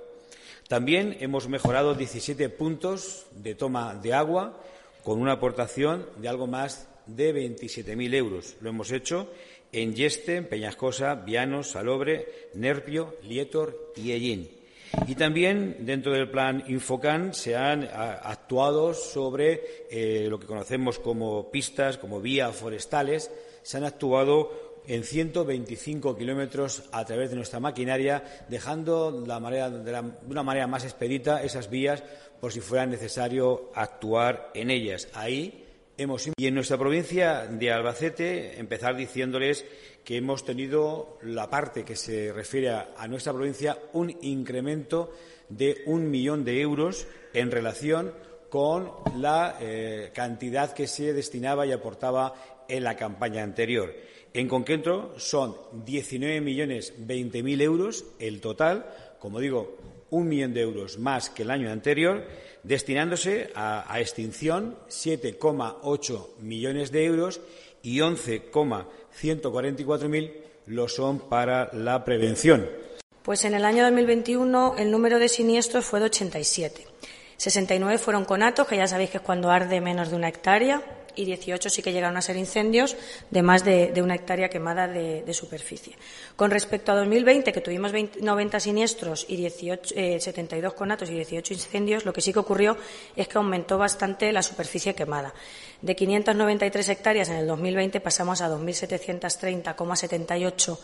También 0.70 1.18
hemos 1.20 1.50
mejorado 1.50 1.94
17 1.94 2.48
puntos 2.50 3.26
de 3.36 3.54
toma 3.54 3.96
de 3.96 4.14
agua 4.14 4.62
con 5.06 5.22
una 5.22 5.34
aportación 5.34 6.08
de 6.18 6.28
algo 6.28 6.48
más 6.48 6.90
de 7.06 7.34
27.000 7.34 8.16
euros. 8.16 8.56
Lo 8.60 8.70
hemos 8.70 8.92
hecho 8.92 9.30
en 9.72 9.94
Yeste, 9.94 10.42
Peñascosa, 10.42 11.14
Vianos, 11.14 11.70
Salobre, 11.70 12.50
Nerpio, 12.56 13.16
Lietor 13.22 13.94
y 13.96 14.12
Ellín. 14.14 14.50
Y 15.08 15.14
también 15.14 15.78
dentro 15.82 16.12
del 16.12 16.32
plan 16.32 16.64
Infocan 16.68 17.36
se 17.36 17.56
han 17.56 17.84
actuado 17.84 18.96
sobre 18.96 19.86
eh, 19.92 20.26
lo 20.28 20.40
que 20.40 20.48
conocemos 20.48 20.98
como 20.98 21.52
pistas, 21.52 22.00
como 22.00 22.20
vías 22.20 22.56
forestales. 22.56 23.30
Se 23.62 23.78
han 23.78 23.84
actuado 23.84 24.82
en 24.88 25.04
125 25.04 26.18
kilómetros 26.18 26.84
a 26.92 27.06
través 27.06 27.30
de 27.30 27.36
nuestra 27.36 27.60
maquinaria, 27.60 28.24
dejando 28.50 29.12
de, 29.12 29.92
de 29.92 30.04
una 30.30 30.44
manera 30.44 30.68
más 30.68 30.84
expedita 30.84 31.44
esas 31.44 31.70
vías 31.70 32.04
por 32.40 32.52
si 32.52 32.62
fuera 32.62 32.86
necesario 32.86 33.72
actuar 33.74 34.52
en 34.54 34.70
ellas. 34.72 35.08
Ahí 35.14 35.66
y 36.38 36.48
en 36.48 36.56
nuestra 36.56 36.78
provincia 36.78 37.48
de 37.48 37.72
Albacete, 37.72 38.60
empezar 38.60 38.98
diciéndoles 38.98 39.66
que 40.04 40.18
hemos 40.18 40.44
tenido 40.44 41.18
la 41.22 41.50
parte 41.50 41.86
que 41.86 41.96
se 41.96 42.34
refiere 42.34 42.70
a, 42.70 43.08
nuestra 43.08 43.32
provincia 43.32 43.78
un 43.94 44.14
incremento 44.22 45.14
de 45.48 45.84
un 45.86 46.12
millón 46.12 46.44
de 46.44 46.60
euros 46.60 47.08
en 47.34 47.50
relación 47.50 48.14
con 48.50 48.92
la 49.18 49.58
eh, 49.62 50.12
cantidad 50.14 50.74
que 50.74 50.88
se 50.88 51.14
destinaba 51.14 51.66
y 51.66 51.72
aportaba 51.72 52.34
en 52.68 52.84
la 52.84 52.98
campaña 52.98 53.44
anterior. 53.44 53.94
En 54.34 54.50
concreto, 54.50 55.18
son 55.18 55.56
19 55.86 56.42
millones 56.42 56.94
20 56.98 57.42
mil 57.42 57.62
euros 57.62 58.04
el 58.20 58.42
total, 58.42 58.86
como 59.18 59.40
digo, 59.40 59.78
un 60.10 60.28
millón 60.28 60.54
de 60.54 60.60
euros 60.62 61.00
más 61.00 61.30
que 61.30 61.44
el 61.44 61.52
año 61.52 61.72
anterior 61.72 62.26
destinándose 62.64 63.52
a, 63.56 63.98
extinción 64.00 64.76
7,8 64.90 66.40
millones 66.40 66.92
de 66.92 67.06
euros 67.06 67.40
y 67.84 68.00
11,144.000 68.00 70.32
lo 70.68 70.88
son 70.88 71.20
para 71.20 71.70
la 71.74 72.04
prevención. 72.04 72.68
Pues 73.22 73.46
en 73.46 73.54
el 73.54 73.66
año 73.66 73.84
2021 73.84 74.78
el 74.78 74.90
número 74.92 75.20
de 75.20 75.30
siniestros 75.30 75.86
fue 75.86 76.00
de 76.00 76.08
87. 76.08 76.88
69 77.38 77.98
fueron 77.98 78.26
conatos, 78.26 78.68
que 78.68 78.78
ya 78.78 78.88
sabéis 78.88 79.12
que 79.12 79.18
es 79.18 79.24
cuando 79.24 79.52
arde 79.52 79.82
menos 79.82 80.10
de 80.10 80.16
una 80.16 80.30
hectárea 80.30 80.82
y 81.16 81.26
18 81.26 81.70
sí 81.70 81.82
que 81.82 81.92
llegaron 81.92 82.18
a 82.18 82.22
ser 82.22 82.38
incendios 82.38 82.96
de 83.30 83.42
más 83.42 83.64
de, 83.64 83.92
una 84.02 84.16
hectárea 84.16 84.50
quemada 84.50 84.88
de, 84.88 85.34
superficie. 85.34 85.96
Con 86.36 86.52
respecto 86.52 86.92
a 86.92 86.96
2020, 86.96 87.52
que 87.52 87.62
tuvimos 87.62 87.92
90 87.94 88.60
siniestros 88.60 89.26
y 89.28 89.36
18, 89.36 89.96
72 90.20 90.74
eh, 90.74 90.76
conatos 90.76 91.10
y 91.10 91.14
18 91.14 91.54
incendios, 91.54 92.06
lo 92.06 92.14
que 92.14 92.22
sí 92.22 92.32
que 92.32 92.40
ocurrió 92.40 92.78
es 93.16 93.28
que 93.28 93.38
aumentó 93.38 93.78
bastante 93.78 94.32
la 94.32 94.42
superficie 94.42 94.96
quemada. 94.96 95.34
De 95.82 95.96
593 95.96 96.90
hectáreas 96.90 97.30
en 97.30 97.38
el 97.38 97.48
2020 97.48 98.00
pasamos 98.00 98.42
a 98.42 98.50
2.730,78 98.50 100.78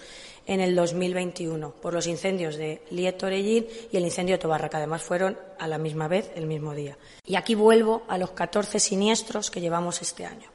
en 0.48 0.60
el 0.60 0.76
2021 0.76 1.76
por 1.82 1.94
los 1.94 2.08
incendios 2.08 2.56
de 2.56 2.82
Lietorellín 2.90 3.68
y 3.92 3.98
el 3.98 4.04
incendio 4.04 4.36
de 4.36 4.40
Tobarra, 4.40 4.70
que 4.70 4.78
además 4.78 5.02
fueron 5.02 5.38
a 5.60 5.68
la 5.68 5.78
misma 5.78 6.08
vez, 6.08 6.32
el 6.36 6.48
mismo 6.48 6.74
día. 6.74 6.98
Y 7.26 7.36
aquí 7.36 7.56
vuelvo 7.56 8.04
a 8.08 8.18
los 8.18 8.32
14 8.32 8.80
siniestros 8.80 9.52
que 9.52 9.62
llevamos 9.62 10.02
este 10.02 10.21
año, 10.26 10.50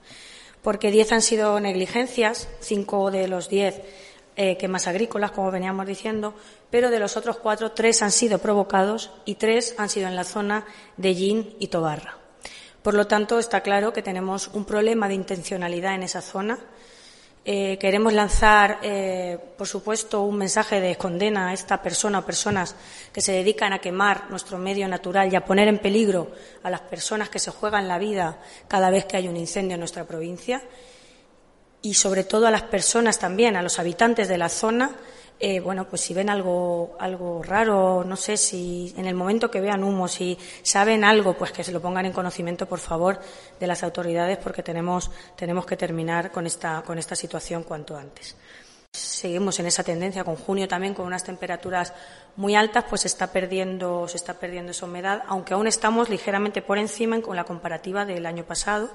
porque 0.62 0.90
10 0.90 1.12
han 1.12 1.22
sido 1.22 1.58
negligencias, 1.60 2.48
5 2.60 3.10
de 3.10 3.28
los 3.28 3.48
10 3.48 3.80
eh, 4.36 4.56
quemas 4.58 4.86
agrícolas, 4.86 5.30
como 5.30 5.50
veníamos 5.50 5.86
diciendo, 5.86 6.34
pero 6.70 6.90
de 6.90 6.98
los 6.98 7.16
otros 7.16 7.38
4, 7.38 7.72
3 7.72 8.02
han 8.02 8.12
sido 8.12 8.38
provocados 8.38 9.10
y 9.24 9.36
3 9.36 9.76
han 9.78 9.88
sido 9.88 10.08
en 10.08 10.16
la 10.16 10.24
zona 10.24 10.66
de 10.96 11.14
Yin 11.14 11.56
y 11.58 11.68
Tobarra. 11.68 12.18
Por 12.82 12.94
lo 12.94 13.06
tanto, 13.06 13.38
está 13.38 13.62
claro 13.62 13.92
que 13.92 14.02
tenemos 14.02 14.48
un 14.52 14.64
problema 14.64 15.08
de 15.08 15.14
intencionalidad 15.14 15.94
en 15.94 16.02
esa 16.02 16.20
zona 16.20 16.58
eh, 17.48 17.78
queremos 17.78 18.12
lanzar, 18.12 18.80
eh, 18.82 19.38
por 19.56 19.68
supuesto, 19.68 20.22
un 20.22 20.36
mensaje 20.36 20.80
de 20.80 20.96
condena 20.96 21.50
a 21.50 21.52
esta 21.54 21.80
persona 21.80 22.18
o 22.18 22.26
personas 22.26 22.74
que 23.14 23.22
se 23.22 23.38
dedican 23.38 23.70
a 23.72 23.78
quemar 23.78 24.26
nuestro 24.30 24.58
medio 24.58 24.88
natural 24.88 25.30
y 25.30 25.36
a 25.36 25.44
poner 25.46 25.68
en 25.68 25.78
peligro 25.78 26.34
a 26.64 26.70
las 26.70 26.80
personas 26.80 27.30
que 27.30 27.38
se 27.38 27.52
juegan 27.52 27.86
la 27.86 28.02
vida 28.02 28.42
cada 28.66 28.90
vez 28.90 29.04
que 29.04 29.16
hay 29.16 29.28
un 29.28 29.36
incendio 29.36 29.74
en 29.74 29.80
nuestra 29.80 30.02
provincia. 30.02 30.60
Y, 31.82 31.94
sobre 31.94 32.24
todo, 32.24 32.48
a 32.48 32.50
las 32.50 32.64
personas 32.66 33.20
también, 33.20 33.54
a 33.54 33.62
los 33.62 33.78
habitantes 33.78 34.26
de 34.26 34.38
la 34.38 34.48
zona 34.48 34.90
eh, 35.38 35.60
bueno, 35.60 35.86
pues 35.86 36.00
si 36.00 36.14
ven 36.14 36.30
algo, 36.30 36.96
algo 36.98 37.42
raro, 37.42 38.02
no 38.04 38.16
sé 38.16 38.38
si 38.38 38.94
en 38.96 39.04
el 39.04 39.14
momento 39.14 39.50
que 39.50 39.60
vean 39.60 39.84
humo, 39.84 40.08
si 40.08 40.38
saben 40.62 41.04
algo, 41.04 41.34
pues 41.34 41.52
que 41.52 41.62
se 41.62 41.72
lo 41.72 41.82
pongan 41.82 42.06
en 42.06 42.12
conocimiento, 42.12 42.66
por 42.66 42.78
favor, 42.78 43.20
de 43.60 43.66
las 43.66 43.82
autoridades, 43.82 44.38
porque 44.38 44.62
tenemos, 44.62 45.10
tenemos 45.36 45.66
que 45.66 45.76
terminar 45.76 46.32
con 46.32 46.46
esta, 46.46 46.82
con 46.82 46.98
esta 46.98 47.14
situación 47.14 47.64
cuanto 47.64 47.96
antes. 47.96 48.34
Seguimos 48.92 49.60
en 49.60 49.66
esa 49.66 49.84
tendencia 49.84 50.24
con 50.24 50.36
junio 50.36 50.66
también 50.68 50.94
con 50.94 51.04
unas 51.04 51.22
temperaturas 51.22 51.92
muy 52.36 52.54
altas, 52.54 52.86
pues 52.88 53.04
está 53.04 53.30
perdiendo, 53.30 54.08
se 54.08 54.16
está 54.16 54.34
perdiendo 54.34 54.70
esa 54.70 54.86
humedad, 54.86 55.22
aunque 55.26 55.52
aún 55.52 55.66
estamos 55.66 56.08
ligeramente 56.08 56.62
por 56.62 56.78
encima 56.78 57.20
con 57.20 57.36
la 57.36 57.44
comparativa 57.44 58.06
del 58.06 58.24
año 58.24 58.44
pasado, 58.44 58.88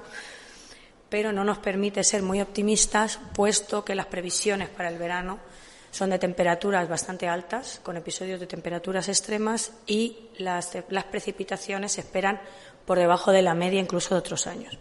pero 1.08 1.30
no 1.30 1.44
nos 1.44 1.58
permite 1.58 2.02
ser 2.02 2.22
muy 2.22 2.40
optimistas, 2.40 3.20
puesto 3.32 3.84
que 3.84 3.94
las 3.94 4.06
previsiones 4.06 4.70
para 4.70 4.88
el 4.88 4.98
verano 4.98 5.38
son 5.92 6.10
de 6.10 6.18
temperaturas 6.18 6.88
bastante 6.88 7.28
altas, 7.28 7.80
con 7.84 7.96
episodios 7.96 8.40
de 8.40 8.46
temperaturas 8.46 9.08
extremas 9.08 9.72
y 9.86 10.30
las, 10.38 10.72
precipitaciones 11.10 11.92
se 11.92 12.00
esperan 12.00 12.40
por 12.86 12.98
debajo 12.98 13.30
de 13.30 13.42
la 13.42 13.54
media 13.54 13.78
incluso 13.78 14.14
de 14.14 14.20
otros 14.20 14.46
años. 14.46 14.78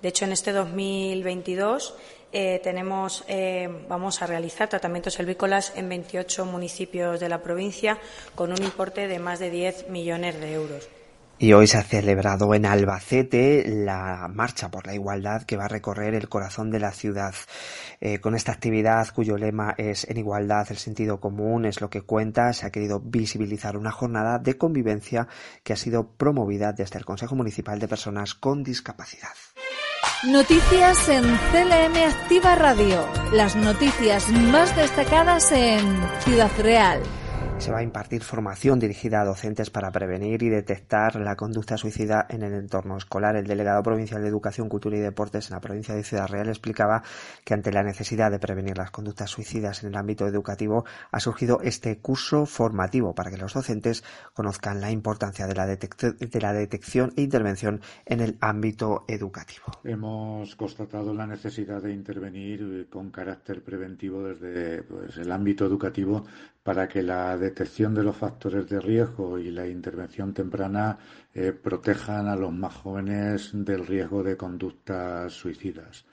De 0.00 0.08
hecho, 0.08 0.24
en 0.24 0.32
este 0.32 0.52
2022 0.52 1.94
eh, 2.32 2.60
tenemos, 2.64 3.22
eh, 3.28 3.68
vamos 3.86 4.22
a 4.22 4.26
realizar 4.26 4.68
tratamientos 4.68 5.14
selvícolas 5.14 5.74
en 5.76 5.90
28 5.90 6.46
municipios 6.46 7.20
de 7.20 7.28
la 7.28 7.42
provincia 7.42 7.98
con 8.34 8.50
un 8.50 8.62
importe 8.62 9.08
de 9.08 9.18
más 9.18 9.38
de 9.38 9.50
10 9.50 9.90
millones 9.90 10.40
de 10.40 10.54
euros. 10.54 10.88
Y 11.38 11.52
hoy 11.52 11.66
se 11.66 11.76
ha 11.76 11.82
celebrado 11.82 12.54
en 12.54 12.64
Albacete 12.64 13.64
la 13.68 14.26
Marcha 14.32 14.70
por 14.70 14.86
la 14.86 14.94
Igualdad 14.94 15.42
que 15.42 15.58
va 15.58 15.66
a 15.66 15.68
recorrer 15.68 16.14
el 16.14 16.30
corazón 16.30 16.70
de 16.70 16.80
la 16.80 16.92
ciudad. 16.92 17.34
Eh, 18.00 18.20
con 18.20 18.34
esta 18.34 18.52
actividad 18.52 19.08
cuyo 19.14 19.36
lema 19.36 19.74
es 19.76 20.04
En 20.08 20.16
igualdad 20.16 20.66
el 20.70 20.78
sentido 20.78 21.20
común 21.20 21.66
es 21.66 21.82
lo 21.82 21.90
que 21.90 22.00
cuenta, 22.00 22.54
se 22.54 22.64
ha 22.64 22.70
querido 22.70 23.00
visibilizar 23.00 23.76
una 23.76 23.90
jornada 23.90 24.38
de 24.38 24.56
convivencia 24.56 25.28
que 25.62 25.74
ha 25.74 25.76
sido 25.76 26.08
promovida 26.16 26.72
desde 26.72 26.98
el 26.98 27.04
Consejo 27.04 27.34
Municipal 27.34 27.78
de 27.78 27.88
Personas 27.88 28.34
con 28.34 28.62
Discapacidad. 28.64 29.34
Noticias 30.24 31.08
en 31.10 31.22
CLM 31.22 31.96
Activa 32.08 32.54
Radio. 32.54 33.06
Las 33.32 33.56
noticias 33.56 34.30
más 34.30 34.74
destacadas 34.74 35.52
en 35.52 36.00
Ciudad 36.24 36.50
Real 36.58 37.02
se 37.58 37.72
va 37.72 37.78
a 37.78 37.82
impartir 37.82 38.22
formación 38.22 38.78
dirigida 38.78 39.22
a 39.22 39.24
docentes 39.24 39.70
para 39.70 39.90
prevenir 39.90 40.42
y 40.42 40.50
detectar 40.50 41.16
la 41.16 41.36
conducta 41.36 41.76
suicida 41.78 42.26
en 42.28 42.42
el 42.42 42.52
entorno 42.52 42.96
escolar. 42.98 43.34
El 43.34 43.46
delegado 43.46 43.82
provincial 43.82 44.20
de 44.20 44.28
Educación, 44.28 44.68
Cultura 44.68 44.96
y 44.96 45.00
Deportes 45.00 45.48
en 45.48 45.54
la 45.54 45.60
provincia 45.60 45.94
de 45.94 46.04
Ciudad 46.04 46.28
Real 46.28 46.48
explicaba 46.48 47.02
que 47.44 47.54
ante 47.54 47.72
la 47.72 47.82
necesidad 47.82 48.30
de 48.30 48.38
prevenir 48.38 48.76
las 48.76 48.90
conductas 48.90 49.30
suicidas 49.30 49.82
en 49.82 49.88
el 49.88 49.96
ámbito 49.96 50.26
educativo 50.26 50.84
ha 51.10 51.18
surgido 51.18 51.60
este 51.62 51.98
curso 51.98 52.44
formativo 52.44 53.14
para 53.14 53.30
que 53.30 53.38
los 53.38 53.54
docentes 53.54 54.04
conozcan 54.34 54.80
la 54.80 54.90
importancia 54.90 55.46
de 55.46 55.54
la, 55.54 55.66
de 55.66 56.40
la 56.40 56.52
detección 56.52 57.12
e 57.16 57.22
intervención 57.22 57.80
en 58.04 58.20
el 58.20 58.36
ámbito 58.40 59.04
educativo. 59.08 59.64
Hemos 59.82 60.54
constatado 60.56 61.14
la 61.14 61.26
necesidad 61.26 61.82
de 61.82 61.92
intervenir 61.92 62.88
con 62.90 63.10
carácter 63.10 63.62
preventivo 63.62 64.22
desde 64.22 64.82
pues, 64.82 65.16
el 65.16 65.32
ámbito 65.32 65.64
educativo 65.64 66.24
para 66.66 66.88
que 66.88 67.00
la 67.00 67.38
detección 67.38 67.94
de 67.94 68.02
los 68.02 68.16
factores 68.16 68.68
de 68.68 68.80
riesgo 68.80 69.38
y 69.38 69.52
la 69.52 69.68
intervención 69.68 70.34
temprana 70.34 70.98
eh, 71.32 71.52
protejan 71.52 72.26
a 72.26 72.34
los 72.34 72.52
más 72.52 72.74
jóvenes 72.74 73.50
del 73.52 73.86
riesgo 73.86 74.24
de 74.24 74.36
conductas 74.36 75.32
suicidas. 75.32 76.04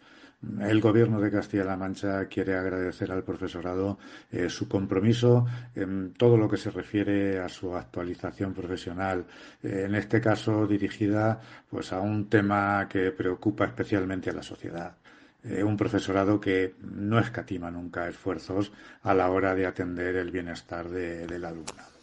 El 0.61 0.79
Gobierno 0.79 1.19
de 1.19 1.31
Castilla-La 1.31 1.75
Mancha 1.75 2.27
quiere 2.27 2.55
agradecer 2.55 3.11
al 3.11 3.23
profesorado 3.23 3.97
eh, 4.31 4.47
su 4.47 4.67
compromiso 4.67 5.47
en 5.73 6.13
todo 6.13 6.37
lo 6.37 6.47
que 6.47 6.57
se 6.57 6.69
refiere 6.69 7.39
a 7.39 7.49
su 7.49 7.75
actualización 7.75 8.53
profesional, 8.53 9.25
eh, 9.63 9.85
en 9.87 9.95
este 9.95 10.21
caso 10.21 10.67
dirigida 10.67 11.41
pues, 11.67 11.91
a 11.91 11.99
un 11.99 12.29
tema 12.29 12.87
que 12.87 13.09
preocupa 13.11 13.65
especialmente 13.65 14.29
a 14.29 14.33
la 14.33 14.43
sociedad. 14.43 14.97
Eh, 15.45 15.63
un 15.63 15.75
profesorado 15.75 16.39
que 16.39 16.75
no 16.81 17.19
escatima 17.19 17.69
nunca 17.69 18.07
esfuerzos 18.07 18.71
a 19.01 19.13
la 19.13 19.29
hora 19.29 19.53
de 19.53 19.65
atender 19.65 20.15
el 20.15 20.31
bienestar 20.31 20.89
de, 20.89 21.27
del 21.27 21.43
alumnado. 21.43 21.93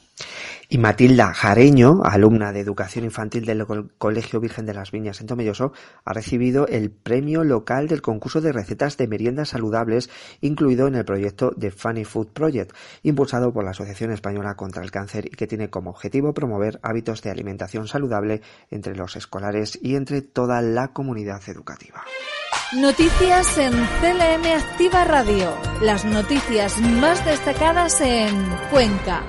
Y 0.73 0.79
Matilda 0.79 1.35
Jareño, 1.35 2.03
alumna 2.05 2.53
de 2.53 2.61
Educación 2.61 3.05
Infantil 3.05 3.45
del 3.45 3.67
Colegio 3.99 4.39
Virgen 4.39 4.67
de 4.67 4.75
las 4.75 4.93
Viñas 4.93 5.21
en 5.21 5.27
Tomelloso, 5.27 5.73
ha 6.05 6.13
recibido 6.13 6.69
el 6.69 6.91
premio 6.91 7.43
local 7.43 7.89
del 7.89 8.03
concurso 8.03 8.41
de 8.41 8.53
recetas 8.53 8.97
de 8.97 9.09
meriendas 9.09 9.49
saludables 9.49 10.11
incluido 10.41 10.87
en 10.87 10.95
el 10.95 11.05
proyecto 11.05 11.53
The 11.59 11.73
Funny 11.73 12.05
Food 12.05 12.29
Project, 12.29 12.73
impulsado 13.03 13.53
por 13.53 13.65
la 13.65 13.73
Asociación 13.73 14.13
Española 14.13 14.55
contra 14.55 14.85
el 14.85 14.93
Cáncer 14.93 15.27
y 15.27 15.31
que 15.31 15.49
tiene 15.49 15.71
como 15.71 15.91
objetivo 15.91 16.35
promover 16.35 16.79
hábitos 16.83 17.21
de 17.23 17.31
alimentación 17.31 17.89
saludable 17.89 18.41
entre 18.71 18.95
los 18.95 19.17
escolares 19.17 19.77
y 19.83 19.97
entre 19.97 20.23
toda 20.23 20.63
la 20.63 20.93
comunidad 20.93 21.41
educativa. 21.49 22.05
Noticias 22.73 23.59
en 23.59 23.73
CLM 23.73 24.47
Activa 24.57 25.03
Radio. 25.03 25.53
Las 25.83 26.05
noticias 26.05 26.81
más 26.81 27.25
destacadas 27.25 28.01
en 28.01 28.33
Cuenca 28.71 29.25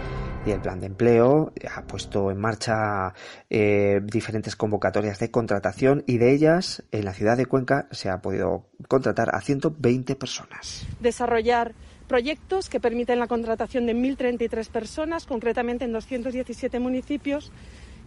y 0.45 0.51
el 0.51 0.61
plan 0.61 0.79
de 0.79 0.85
empleo 0.85 1.51
ha 1.75 1.81
puesto 1.87 2.29
en 2.29 2.39
marcha 2.39 3.15
eh, 3.49 3.99
diferentes 4.03 4.55
convocatorias 4.55 5.17
de 5.17 5.31
contratación 5.31 6.03
y 6.05 6.19
de 6.19 6.33
ellas 6.33 6.83
en 6.91 7.03
la 7.03 7.15
ciudad 7.15 7.35
de 7.35 7.47
Cuenca 7.47 7.87
se 7.89 8.09
ha 8.11 8.21
podido 8.21 8.67
contratar 8.87 9.33
a 9.33 9.41
120 9.41 10.15
personas. 10.15 10.85
Desarrollar 10.99 11.73
proyectos 12.07 12.69
que 12.69 12.79
permiten 12.79 13.17
la 13.17 13.27
contratación 13.27 13.87
de 13.87 13.95
1.033 13.95 14.69
personas, 14.69 15.25
concretamente 15.25 15.85
en 15.85 15.93
217 15.93 16.79
municipios, 16.79 17.51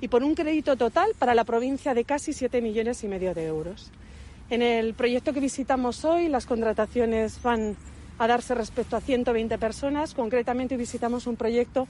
y 0.00 0.06
por 0.06 0.22
un 0.22 0.36
crédito 0.36 0.76
total 0.76 1.10
para 1.18 1.34
la 1.34 1.42
provincia 1.42 1.92
de 1.92 2.04
casi 2.04 2.32
7 2.32 2.60
millones 2.62 3.02
y 3.02 3.08
medio 3.08 3.34
de 3.34 3.46
euros. 3.46 3.90
En 4.50 4.60
el 4.60 4.94
proyecto 4.94 5.32
que 5.32 5.40
visitamos 5.40 6.04
hoy, 6.04 6.28
las 6.28 6.46
contrataciones 6.46 7.40
van 7.42 7.76
a 8.18 8.26
darse 8.26 8.54
respecto 8.54 8.96
a 8.96 9.00
120 9.00 9.56
personas. 9.58 10.14
Concretamente, 10.14 10.76
visitamos 10.76 11.26
un 11.26 11.36
proyecto 11.36 11.88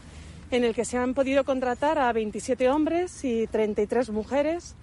en 0.51 0.63
el 0.63 0.75
que 0.75 0.85
se 0.85 0.97
han 0.97 1.15
podido 1.15 1.45
contratar 1.45 1.99
a 1.99 2.13
27 2.13 2.71
hombres 2.71 3.25
y 3.25 3.47
33 3.49 4.11
mujeres. 4.11 4.77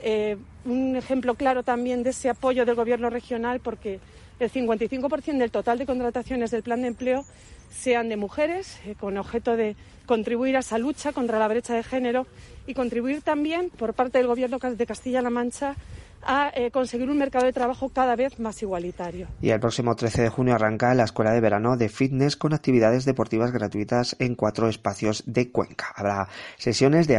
Eh, 0.00 0.36
un 0.64 0.96
ejemplo 0.96 1.34
claro 1.34 1.62
también 1.62 2.02
de 2.02 2.10
ese 2.10 2.30
apoyo 2.30 2.64
del 2.64 2.76
Gobierno 2.76 3.10
regional 3.10 3.60
porque 3.60 4.00
el 4.38 4.50
55% 4.50 5.38
del 5.38 5.50
total 5.50 5.78
de 5.78 5.86
contrataciones 5.86 6.50
del 6.50 6.62
plan 6.62 6.82
de 6.82 6.88
empleo 6.88 7.24
sean 7.70 8.08
de 8.08 8.16
mujeres, 8.16 8.78
eh, 8.86 8.94
con 8.98 9.18
objeto 9.18 9.56
de 9.56 9.76
contribuir 10.06 10.56
a 10.56 10.60
esa 10.60 10.78
lucha 10.78 11.12
contra 11.12 11.38
la 11.38 11.48
brecha 11.48 11.74
de 11.74 11.82
género 11.82 12.26
y 12.66 12.74
contribuir 12.74 13.22
también 13.22 13.70
por 13.70 13.92
parte 13.92 14.18
del 14.18 14.28
Gobierno 14.28 14.58
de 14.58 14.86
Castilla-La 14.86 15.30
Mancha 15.30 15.76
a 16.22 16.50
eh, 16.54 16.70
conseguir 16.70 17.10
un 17.10 17.18
mercado 17.18 17.46
de 17.46 17.52
trabajo 17.52 17.88
cada 17.90 18.16
vez 18.16 18.38
más 18.38 18.60
igualitario. 18.62 19.28
Y 19.40 19.50
el 19.50 19.60
próximo 19.60 19.94
13 19.94 20.22
de 20.22 20.28
junio 20.28 20.54
arranca 20.54 20.94
la 20.94 21.04
Escuela 21.04 21.32
de 21.32 21.40
Verano 21.40 21.76
de 21.76 21.88
Fitness 21.88 22.36
con 22.36 22.52
actividades 22.52 23.04
deportivas 23.04 23.52
gratuitas 23.52 24.16
en 24.18 24.34
cuatro 24.34 24.68
espacios 24.68 25.22
de 25.26 25.50
Cuenca. 25.50 25.92
Habrá 25.94 26.28
sesiones 26.56 27.06
de, 27.06 27.16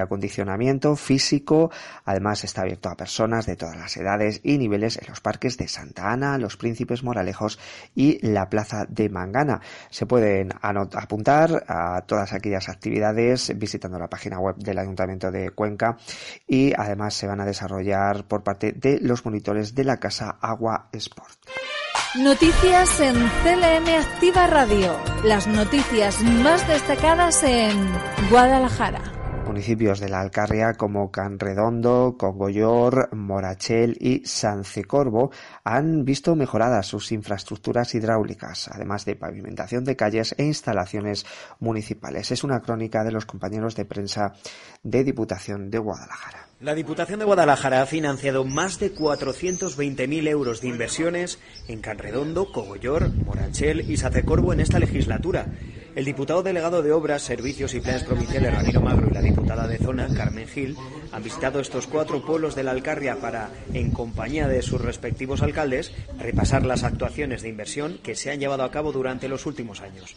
acondicionamiento 0.00 0.96
físico, 0.96 1.70
además 2.04 2.44
está 2.44 2.62
abierto 2.62 2.88
a 2.88 2.96
personas 2.96 3.46
de 3.46 3.56
todas 3.56 3.76
las 3.76 3.96
edades 3.96 4.40
y 4.42 4.58
niveles 4.58 4.98
en 4.98 5.08
los 5.08 5.20
parques 5.20 5.58
de 5.58 5.68
Santa 5.68 6.10
Ana, 6.10 6.38
Los 6.38 6.56
Príncipes 6.56 7.02
Moralejos 7.02 7.58
y 7.94 8.24
la 8.26 8.48
Plaza 8.48 8.86
de 8.88 9.08
Mangana. 9.08 9.60
Se 9.90 10.06
pueden 10.06 10.52
apuntar 10.62 11.64
a 11.68 12.02
todas 12.06 12.32
aquellas 12.32 12.68
actividades 12.68 13.52
visitando 13.58 13.98
la 13.98 14.08
página 14.08 14.38
web 14.38 14.56
del 14.56 14.78
Ayuntamiento 14.78 15.30
de 15.30 15.50
Cuenca 15.50 15.96
y 16.46 16.72
además 16.76 17.14
se 17.14 17.26
van 17.26 17.40
a 17.40 17.44
desarrollar 17.44 18.11
por 18.24 18.42
parte 18.42 18.72
de 18.72 18.98
los 19.00 19.24
monitores 19.24 19.74
de 19.74 19.84
la 19.84 19.98
casa 19.98 20.38
Agua 20.40 20.88
Sport. 20.92 21.38
Noticias 22.18 23.00
en 23.00 23.14
CLM 23.14 23.88
Activa 24.00 24.46
Radio. 24.46 24.94
Las 25.24 25.46
noticias 25.46 26.20
más 26.22 26.66
destacadas 26.68 27.42
en 27.42 27.88
Guadalajara 28.30 29.21
municipios 29.44 30.00
de 30.00 30.08
la 30.08 30.20
Alcarria 30.20 30.74
como 30.74 31.10
Canredondo, 31.10 32.16
Congollor, 32.18 33.14
Morachel 33.14 33.96
y 34.00 34.24
Sancecorvo 34.24 35.30
han 35.64 36.04
visto 36.04 36.34
mejoradas 36.36 36.86
sus 36.86 37.12
infraestructuras 37.12 37.94
hidráulicas, 37.94 38.68
además 38.68 39.04
de 39.04 39.16
pavimentación 39.16 39.84
de 39.84 39.96
calles 39.96 40.34
e 40.38 40.44
instalaciones 40.44 41.26
municipales. 41.60 42.30
Es 42.30 42.44
una 42.44 42.60
crónica 42.60 43.04
de 43.04 43.12
los 43.12 43.26
compañeros 43.26 43.76
de 43.76 43.84
prensa 43.84 44.34
de 44.82 45.04
Diputación 45.04 45.70
de 45.70 45.78
Guadalajara. 45.78 46.46
La 46.60 46.74
Diputación 46.74 47.18
de 47.18 47.24
Guadalajara 47.24 47.82
ha 47.82 47.86
financiado 47.86 48.44
más 48.44 48.78
de 48.78 48.94
420.000 48.94 50.28
euros 50.28 50.60
de 50.60 50.68
inversiones 50.68 51.40
en 51.66 51.80
Canredondo, 51.80 52.52
Cogollor, 52.52 53.12
Morachel 53.24 53.90
y 53.90 53.96
Sacecorvo 53.96 54.52
en 54.52 54.60
esta 54.60 54.78
legislatura. 54.78 55.46
El 55.94 56.06
diputado 56.06 56.42
delegado 56.42 56.82
de 56.82 56.90
Obras, 56.90 57.20
Servicios 57.20 57.74
y 57.74 57.80
Planes 57.80 58.04
Provinciales, 58.04 58.54
Ramiro 58.54 58.80
Magro, 58.80 59.08
y 59.10 59.14
la 59.14 59.20
diputada 59.20 59.68
de 59.68 59.76
Zona, 59.76 60.08
Carmen 60.16 60.48
Gil, 60.48 60.74
han 61.12 61.22
visitado 61.22 61.60
estos 61.60 61.86
cuatro 61.86 62.24
pueblos 62.24 62.54
de 62.54 62.62
la 62.62 62.70
Alcarria 62.70 63.20
para, 63.20 63.50
en 63.74 63.90
compañía 63.90 64.48
de 64.48 64.62
sus 64.62 64.80
respectivos 64.80 65.42
alcaldes, 65.42 65.92
repasar 66.18 66.64
las 66.64 66.82
actuaciones 66.82 67.42
de 67.42 67.50
inversión 67.50 67.98
que 68.02 68.14
se 68.14 68.30
han 68.30 68.40
llevado 68.40 68.62
a 68.62 68.70
cabo 68.70 68.90
durante 68.90 69.28
los 69.28 69.44
últimos 69.44 69.82
años. 69.82 70.16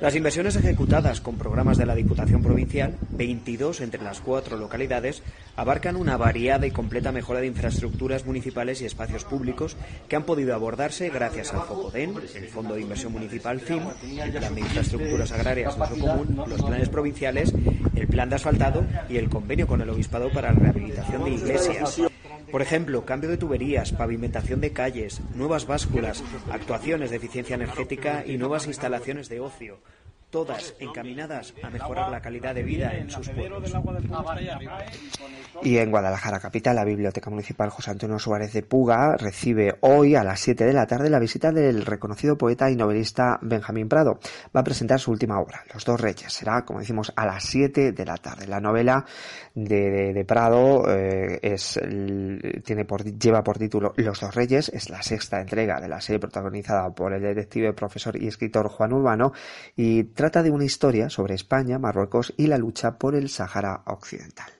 Las 0.00 0.16
inversiones 0.16 0.56
ejecutadas 0.56 1.20
con 1.20 1.38
programas 1.38 1.78
de 1.78 1.86
la 1.86 1.94
Diputación 1.94 2.42
Provincial, 2.42 2.96
22 3.10 3.80
entre 3.80 4.02
las 4.02 4.20
cuatro 4.20 4.56
localidades, 4.56 5.22
abarcan 5.56 5.96
una 5.96 6.16
variada 6.16 6.66
y 6.66 6.72
completa 6.72 7.12
mejora 7.12 7.40
de 7.40 7.46
infraestructuras 7.46 8.26
municipales 8.26 8.82
y 8.82 8.86
espacios 8.86 9.24
públicos 9.24 9.76
que 10.08 10.16
han 10.16 10.24
podido 10.24 10.54
abordarse 10.54 11.10
gracias 11.10 11.54
al 11.54 11.62
FOCODEN, 11.62 12.16
el 12.34 12.48
Fondo 12.48 12.74
de 12.74 12.82
Inversión 12.82 13.12
Municipal 13.12 13.60
FIM, 13.60 13.82
el 14.20 14.32
Plan 14.32 14.54
de 14.54 14.60
Infraestructuras 14.60 15.32
Agrarias 15.32 15.76
Uso 15.76 15.98
Común, 15.98 16.44
los 16.48 16.62
planes 16.62 16.88
provinciales, 16.88 17.54
el 17.94 18.08
Plan 18.08 18.28
de 18.28 18.36
Asfaltado 18.36 18.84
y 19.08 19.16
el 19.16 19.28
convenio 19.28 19.66
con 19.66 19.80
el 19.80 19.90
Obispado 19.90 20.30
para 20.32 20.52
la 20.52 20.58
rehabilitación 20.58 21.24
de 21.24 21.30
iglesias. 21.30 22.00
Por 22.54 22.62
ejemplo, 22.62 23.04
cambio 23.04 23.30
de 23.30 23.36
tuberías, 23.36 23.90
pavimentación 23.90 24.60
de 24.60 24.72
calles, 24.72 25.20
nuevas 25.34 25.66
básculas, 25.66 26.22
actuaciones 26.52 27.10
de 27.10 27.16
eficiencia 27.16 27.56
energética 27.56 28.22
y 28.24 28.38
nuevas 28.38 28.68
instalaciones 28.68 29.28
de 29.28 29.40
ocio 29.40 29.80
todas 30.34 30.74
encaminadas 30.80 31.54
a 31.62 31.70
mejorar 31.70 32.10
la 32.10 32.20
calidad 32.20 32.56
de 32.56 32.64
vida 32.64 32.92
en 32.92 33.08
sus 33.08 33.28
pueblos. 33.28 33.72
Y 35.62 35.78
en 35.78 35.92
Guadalajara 35.92 36.40
capital, 36.40 36.74
la 36.74 36.84
Biblioteca 36.84 37.30
Municipal 37.30 37.70
José 37.70 37.92
Antonio 37.92 38.18
Suárez 38.18 38.52
de 38.52 38.64
Puga 38.64 39.16
recibe 39.16 39.76
hoy 39.82 40.16
a 40.16 40.24
las 40.24 40.40
7 40.40 40.64
de 40.64 40.72
la 40.72 40.88
tarde 40.88 41.08
la 41.08 41.20
visita 41.20 41.52
del 41.52 41.86
reconocido 41.86 42.36
poeta 42.36 42.68
y 42.68 42.74
novelista 42.74 43.38
Benjamín 43.42 43.88
Prado. 43.88 44.18
Va 44.54 44.62
a 44.62 44.64
presentar 44.64 44.98
su 44.98 45.12
última 45.12 45.38
obra, 45.38 45.62
Los 45.72 45.84
dos 45.84 46.00
reyes. 46.00 46.32
Será, 46.32 46.64
como 46.64 46.80
decimos, 46.80 47.12
a 47.14 47.26
las 47.26 47.44
7 47.44 47.92
de 47.92 48.04
la 48.04 48.16
tarde. 48.16 48.48
La 48.48 48.58
novela 48.58 49.04
de, 49.54 50.24
Prado 50.26 50.84
eh, 50.88 51.38
es, 51.42 51.78
tiene 52.64 52.86
lleva 53.18 53.44
por 53.44 53.58
título 53.58 53.92
Los 53.96 54.20
dos 54.20 54.34
reyes. 54.34 54.68
Es 54.68 54.90
la 54.90 55.02
sexta 55.02 55.40
entrega 55.40 55.80
de 55.80 55.88
la 55.88 56.00
serie 56.00 56.18
protagonizada 56.18 56.90
por 56.94 57.12
el 57.12 57.22
detective, 57.22 57.72
profesor 57.72 58.20
y 58.20 58.26
escritor 58.26 58.68
Juan 58.68 58.92
Urbano 58.92 59.32
y 59.76 60.04
trata 60.04 60.42
de 60.42 60.50
una 60.50 60.64
historia 60.64 61.08
sobre 61.08 61.34
España, 61.34 61.78
Marruecos 61.78 62.34
y 62.36 62.46
la 62.46 62.58
lucha 62.58 62.98
por 62.98 63.14
el 63.14 63.28
Sáhara 63.28 63.82
Occidental. 63.86 64.50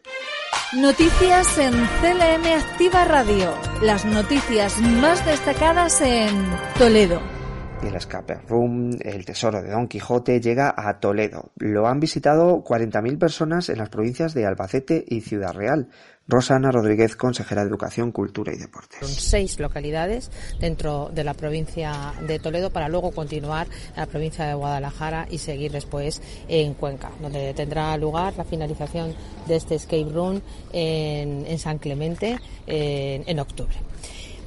Noticias 0.74 1.58
en 1.58 1.72
CLM 1.72 2.46
Activa 2.58 3.04
Radio. 3.04 3.54
Las 3.80 4.04
noticias 4.04 4.80
más 4.80 5.24
destacadas 5.24 6.00
en 6.00 6.30
Toledo. 6.78 7.43
El 7.84 7.96
escape 7.96 8.34
room, 8.48 8.96
el 9.02 9.26
tesoro 9.26 9.62
de 9.62 9.70
Don 9.70 9.88
Quijote, 9.88 10.40
llega 10.40 10.74
a 10.74 11.00
Toledo. 11.00 11.52
Lo 11.56 11.86
han 11.86 12.00
visitado 12.00 12.64
40.000 12.64 13.18
personas 13.18 13.68
en 13.68 13.76
las 13.76 13.90
provincias 13.90 14.32
de 14.32 14.46
Albacete 14.46 15.04
y 15.06 15.20
Ciudad 15.20 15.52
Real. 15.52 15.88
Rosana 16.26 16.70
Rodríguez, 16.70 17.14
consejera 17.14 17.62
de 17.62 17.68
Educación, 17.68 18.10
Cultura 18.10 18.54
y 18.54 18.56
Deportes. 18.56 19.00
Son 19.00 19.10
seis 19.10 19.60
localidades 19.60 20.30
dentro 20.58 21.10
de 21.12 21.24
la 21.24 21.34
provincia 21.34 22.14
de 22.26 22.38
Toledo 22.38 22.70
para 22.70 22.88
luego 22.88 23.10
continuar 23.10 23.66
en 23.90 23.96
la 23.96 24.06
provincia 24.06 24.46
de 24.46 24.54
Guadalajara 24.54 25.26
y 25.30 25.36
seguir 25.36 25.70
después 25.70 26.22
en 26.48 26.72
Cuenca, 26.72 27.10
donde 27.20 27.52
tendrá 27.52 27.94
lugar 27.98 28.32
la 28.38 28.44
finalización 28.44 29.14
de 29.46 29.56
este 29.56 29.74
escape 29.74 30.08
room 30.10 30.40
en, 30.72 31.58
San 31.58 31.76
Clemente 31.76 32.38
en 32.66 33.38
octubre. 33.38 33.76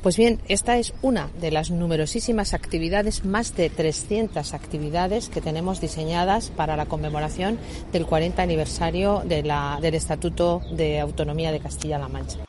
Pues 0.01 0.15
bien, 0.15 0.39
esta 0.47 0.77
es 0.77 0.93
una 1.01 1.29
de 1.41 1.51
las 1.51 1.71
numerosísimas 1.71 2.53
actividades, 2.53 3.25
más 3.25 3.55
de 3.55 3.69
300 3.69 4.53
actividades 4.53 5.29
que 5.29 5.41
tenemos 5.41 5.81
diseñadas 5.81 6.49
para 6.49 6.77
la 6.77 6.85
conmemoración 6.85 7.57
del 7.91 8.05
40 8.05 8.41
aniversario 8.41 9.23
de 9.25 9.43
la, 9.43 9.79
del 9.81 9.95
Estatuto 9.95 10.61
de 10.71 10.99
Autonomía 10.99 11.51
de 11.51 11.59
Castilla-La 11.59 12.07
Mancha 12.07 12.46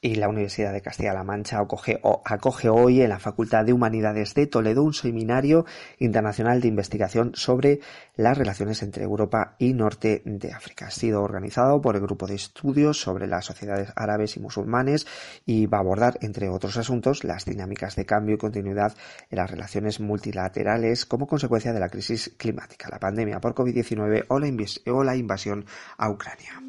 y 0.00 0.14
la 0.14 0.28
Universidad 0.28 0.72
de 0.72 0.80
Castilla-La 0.80 1.24
Mancha 1.24 1.58
acoge, 1.58 2.68
hoy 2.68 3.02
en 3.02 3.08
la 3.08 3.18
Facultad 3.18 3.64
de 3.64 3.72
Humanidades 3.72 4.34
de 4.34 4.46
Toledo 4.46 4.84
un 4.84 4.94
seminario 4.94 5.66
internacional 5.98 6.60
de 6.60 6.68
investigación 6.68 7.32
sobre 7.34 7.80
las 8.16 8.38
relaciones 8.38 8.82
entre 8.82 9.04
Europa 9.04 9.56
y 9.58 9.74
Norte 9.74 10.22
de 10.24 10.52
África. 10.52 10.86
Ha 10.86 10.90
sido 10.90 11.22
organizado 11.22 11.80
por 11.80 11.96
el 11.96 12.02
Grupo 12.02 12.26
de 12.26 12.36
Estudios 12.36 13.00
sobre 13.00 13.26
las 13.26 13.44
Sociedades 13.44 13.92
Árabes 13.96 14.36
y 14.36 14.40
Musulmanes 14.40 15.06
y 15.44 15.66
va 15.66 15.78
a 15.78 15.80
abordar, 15.80 16.18
entre 16.20 16.48
otros 16.48 16.76
asuntos, 16.76 17.24
las 17.24 17.44
dinámicas 17.44 17.96
de 17.96 18.06
cambio 18.06 18.36
y 18.36 18.38
continuidad 18.38 18.94
en 19.30 19.38
las 19.38 19.50
relaciones 19.50 19.98
multilaterales 20.00 21.06
como 21.06 21.26
consecuencia 21.26 21.72
de 21.72 21.80
la 21.80 21.88
crisis 21.88 22.34
climática, 22.36 22.88
la 22.88 23.00
pandemia 23.00 23.40
por 23.40 23.54
COVID-19 23.54 24.26
o 24.28 25.04
la 25.04 25.16
invasión 25.16 25.66
a 25.96 26.10
Ucrania. 26.10 26.62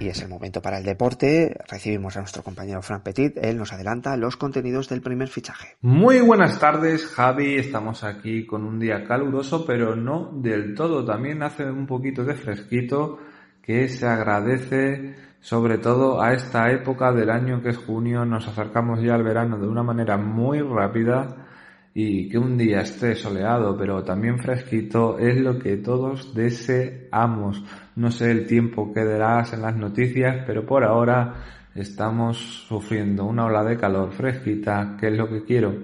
Y 0.00 0.08
es 0.08 0.22
el 0.22 0.30
momento 0.30 0.62
para 0.62 0.78
el 0.78 0.84
deporte. 0.84 1.54
Recibimos 1.68 2.16
a 2.16 2.20
nuestro 2.20 2.42
compañero 2.42 2.80
Fran 2.80 3.02
Petit. 3.02 3.36
Él 3.36 3.58
nos 3.58 3.74
adelanta 3.74 4.16
los 4.16 4.38
contenidos 4.38 4.88
del 4.88 5.02
primer 5.02 5.28
fichaje. 5.28 5.76
Muy 5.82 6.22
buenas 6.22 6.58
tardes, 6.58 7.06
Javi. 7.06 7.56
Estamos 7.56 8.02
aquí 8.02 8.46
con 8.46 8.64
un 8.64 8.78
día 8.78 9.04
caluroso, 9.04 9.66
pero 9.66 9.94
no 9.94 10.30
del 10.32 10.74
todo. 10.74 11.04
También 11.04 11.42
hace 11.42 11.70
un 11.70 11.86
poquito 11.86 12.24
de 12.24 12.34
fresquito 12.34 13.18
que 13.60 13.88
se 13.88 14.06
agradece 14.06 15.16
sobre 15.38 15.76
todo 15.76 16.22
a 16.22 16.32
esta 16.32 16.70
época 16.70 17.12
del 17.12 17.28
año 17.28 17.60
que 17.60 17.68
es 17.68 17.76
junio. 17.76 18.24
Nos 18.24 18.48
acercamos 18.48 19.02
ya 19.02 19.14
al 19.14 19.22
verano 19.22 19.58
de 19.58 19.68
una 19.68 19.82
manera 19.82 20.16
muy 20.16 20.60
rápida 20.62 21.46
y 21.92 22.28
que 22.28 22.38
un 22.38 22.56
día 22.56 22.80
esté 22.82 23.16
soleado 23.16 23.76
pero 23.76 24.04
también 24.04 24.38
fresquito 24.38 25.18
es 25.18 25.36
lo 25.36 25.58
que 25.58 25.76
todos 25.76 26.34
deseamos. 26.34 27.62
No 28.00 28.10
sé 28.10 28.30
el 28.30 28.46
tiempo 28.46 28.94
que 28.94 29.04
darás 29.04 29.52
en 29.52 29.60
las 29.60 29.76
noticias, 29.76 30.42
pero 30.46 30.64
por 30.64 30.84
ahora 30.84 31.34
estamos 31.74 32.38
sufriendo 32.66 33.26
una 33.26 33.44
ola 33.44 33.62
de 33.62 33.76
calor 33.76 34.10
fresquita, 34.12 34.96
que 34.98 35.08
es 35.08 35.18
lo 35.18 35.28
que 35.28 35.44
quiero. 35.44 35.74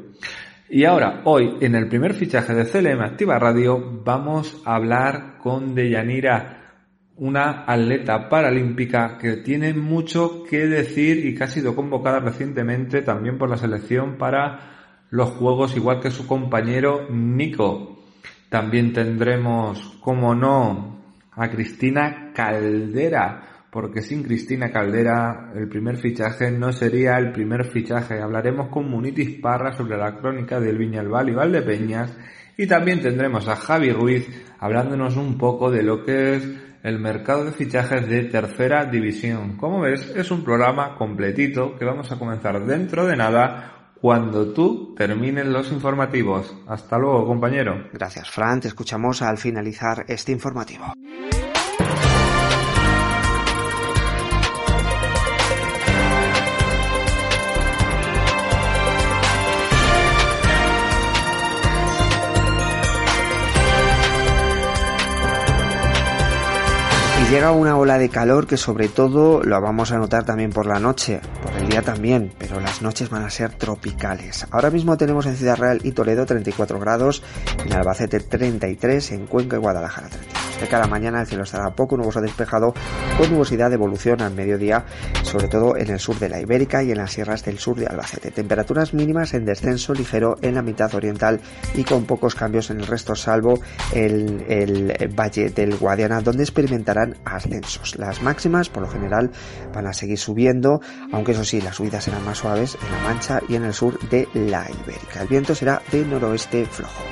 Y 0.71 0.85
ahora, 0.85 1.21
hoy, 1.25 1.59
en 1.61 1.75
el 1.75 1.89
primer 1.89 2.15
fichaje 2.15 2.55
de 2.55 2.65
CLM 2.65 3.03
Activa 3.03 3.39
Radio, 3.39 4.01
vamos 4.03 4.63
a 4.65 4.77
hablar 4.77 5.37
con 5.37 5.75
Deyanira, 5.75 6.79
una 7.17 7.65
atleta 7.67 8.31
paralímpica 8.31 9.19
que 9.19 9.37
tiene 9.37 9.75
mucho 9.75 10.43
que 10.43 10.67
decir 10.67 11.27
y 11.27 11.35
que 11.35 11.45
ha 11.45 11.49
sido 11.49 11.77
convocada 11.77 12.21
recientemente 12.21 13.03
también 13.03 13.37
por 13.37 13.51
la 13.51 13.59
selección 13.59 14.17
para 14.17 15.05
los 15.11 15.33
juegos 15.33 15.77
igual 15.77 16.01
que 16.01 16.11
su 16.11 16.27
compañero 16.27 17.11
Nico. 17.11 18.07
También 18.49 18.95
tendremos, 18.95 19.99
como 20.01 20.35
no, 20.35 20.96
a 21.37 21.49
Cristina 21.49 22.33
Caldera, 22.35 23.67
porque 23.71 24.01
sin 24.01 24.23
Cristina 24.23 24.71
Caldera 24.71 25.53
el 25.55 25.69
primer 25.69 25.99
fichaje 25.99 26.51
no 26.51 26.73
sería 26.73 27.19
el 27.19 27.31
primer 27.31 27.67
fichaje. 27.67 28.21
Hablaremos 28.21 28.69
con 28.69 28.91
Munitis 28.91 29.39
Parra 29.41 29.73
sobre 29.73 29.99
la 29.99 30.17
crónica 30.17 30.59
del 30.59 30.79
Viñalbal 30.79 31.29
y 31.29 31.35
Valdepeñas 31.35 32.17
y 32.57 32.67
también 32.67 33.01
tendremos 33.01 33.47
a 33.49 33.57
Javi 33.57 33.91
Ruiz 33.93 34.29
hablándonos 34.59 35.17
un 35.17 35.37
poco 35.37 35.71
de 35.71 35.83
lo 35.83 36.03
que 36.05 36.37
es 36.37 36.49
el 36.83 37.01
mercado 37.01 37.45
de 37.45 37.53
fichajes 37.53 38.09
de 38.09 38.25
tercera 38.25 38.85
división. 38.85 39.57
Como 39.57 39.81
ves, 39.81 40.15
es 40.17 40.31
un 40.31 40.43
programa 40.43 40.95
completito 40.95 41.77
que 41.77 41.85
vamos 41.85 42.11
a 42.13 42.19
comenzar 42.19 42.65
dentro 42.65 43.07
de 43.07 43.17
nada 43.17 43.76
cuando 44.01 44.53
tú 44.53 44.95
termines 44.97 45.47
los 45.47 45.71
informativos. 45.73 46.55
Hasta 46.67 46.99
luego, 46.99 47.27
compañero. 47.27 47.89
Gracias, 47.93 48.31
Fran. 48.31 48.61
Te 48.61 48.69
escuchamos 48.69 49.23
al 49.23 49.39
finalizar 49.39 50.05
este 50.09 50.33
informativo. 50.33 50.95
Llega 67.31 67.51
una 67.51 67.77
ola 67.77 67.99
de 67.99 68.09
calor 68.09 68.47
que 68.47 68.57
sobre 68.57 68.89
todo 68.89 69.43
lo 69.43 69.61
vamos 69.61 69.91
a 69.91 69.99
notar 69.99 70.25
también 70.25 70.51
por 70.51 70.67
la 70.67 70.79
noche, 70.79 71.21
por 71.43 71.53
el 71.61 71.69
día 71.69 71.83
también, 71.83 72.33
pero 72.39 72.61
las 72.61 72.83
noches 72.83 73.11
van 73.11 73.25
a 73.25 73.31
ser 73.31 73.53
tropicales. 73.55 74.47
Ahora 74.51 74.71
mismo 74.71 74.97
tenemos 74.97 75.27
en 75.27 75.37
Ciudad 75.37 75.57
Real 75.57 75.81
y 75.83 75.91
Toledo 75.91 76.25
34 76.25 76.79
grados, 76.79 77.25
en 77.65 77.73
Albacete 77.73 78.21
33, 78.21 79.13
en 79.13 79.27
Cuenca 79.27 79.57
y 79.57 79.59
Guadalajara 79.59 80.09
32. 80.09 80.47
De 80.61 80.69
cada 80.69 80.87
mañana 80.87 81.21
el 81.21 81.27
cielo 81.27 81.45
estará 81.45 81.71
poco 81.75 81.99
nuboso 81.99 82.21
despejado 82.21 82.73
con 83.19 83.31
nubosidad 83.31 83.69
de 83.69 83.75
evolución 83.75 84.23
al 84.23 84.33
mediodía, 84.33 84.87
sobre 85.23 85.49
todo 85.49 85.77
en 85.77 85.91
el 85.91 85.99
sur 85.99 86.19
de 86.19 86.31
la 86.31 86.41
Ibérica 86.41 86.83
y 86.83 86.93
en 86.93 86.99
las 86.99 87.13
sierras 87.13 87.45
del 87.45 87.59
sur 87.59 87.77
de 87.77 87.87
Albacete. 87.87 88.31
Temperaturas 88.31 88.95
mínimas 88.95 89.35
en 89.35 89.45
descenso 89.45 89.93
ligero 89.93 90.37
en 90.41 90.55
la 90.55 90.63
mitad 90.63 90.95
oriental 90.95 91.41
y 91.75 91.85
con 91.85 92.07
pocos 92.07 92.35
cambios 92.35 92.71
en 92.71 92.81
el 92.81 92.87
resto, 92.87 93.15
salvo 93.15 93.61
el, 93.93 94.45
el 94.49 95.09
valle 95.09 95.51
del 95.51 95.77
Guadiana, 95.77 96.23
donde 96.23 96.45
experimentarán 96.45 97.16
ascensos. 97.25 97.97
Las 97.99 98.23
máximas, 98.23 98.69
por 98.69 98.83
lo 98.83 98.89
general, 98.89 99.31
van 99.75 99.87
a 99.87 99.93
seguir 99.93 100.19
subiendo, 100.19 100.81
aunque 101.13 101.33
eso 101.33 101.45
sí, 101.45 101.61
las 101.61 101.77
subidas 101.77 102.05
serán 102.05 102.25
más 102.25 102.39
suaves 102.39 102.77
en 102.81 102.93
la 102.93 102.99
Mancha 103.01 103.41
y 103.49 103.55
en 103.55 103.65
el 103.65 103.75
sur 103.75 103.99
de 104.09 104.29
la 104.35 104.67
Ibérica. 104.71 105.23
El 105.23 105.29
viento 105.29 105.55
será 105.55 105.83
de 105.91 106.05
noroeste 106.05 106.67
flojo. 106.67 107.03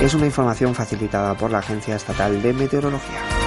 Es 0.00 0.14
una 0.14 0.26
información 0.26 0.74
facilitada 0.74 1.34
por 1.34 1.50
la 1.50 1.58
Agencia 1.58 1.96
Estatal 1.96 2.40
de 2.40 2.52
Meteorología. 2.52 3.39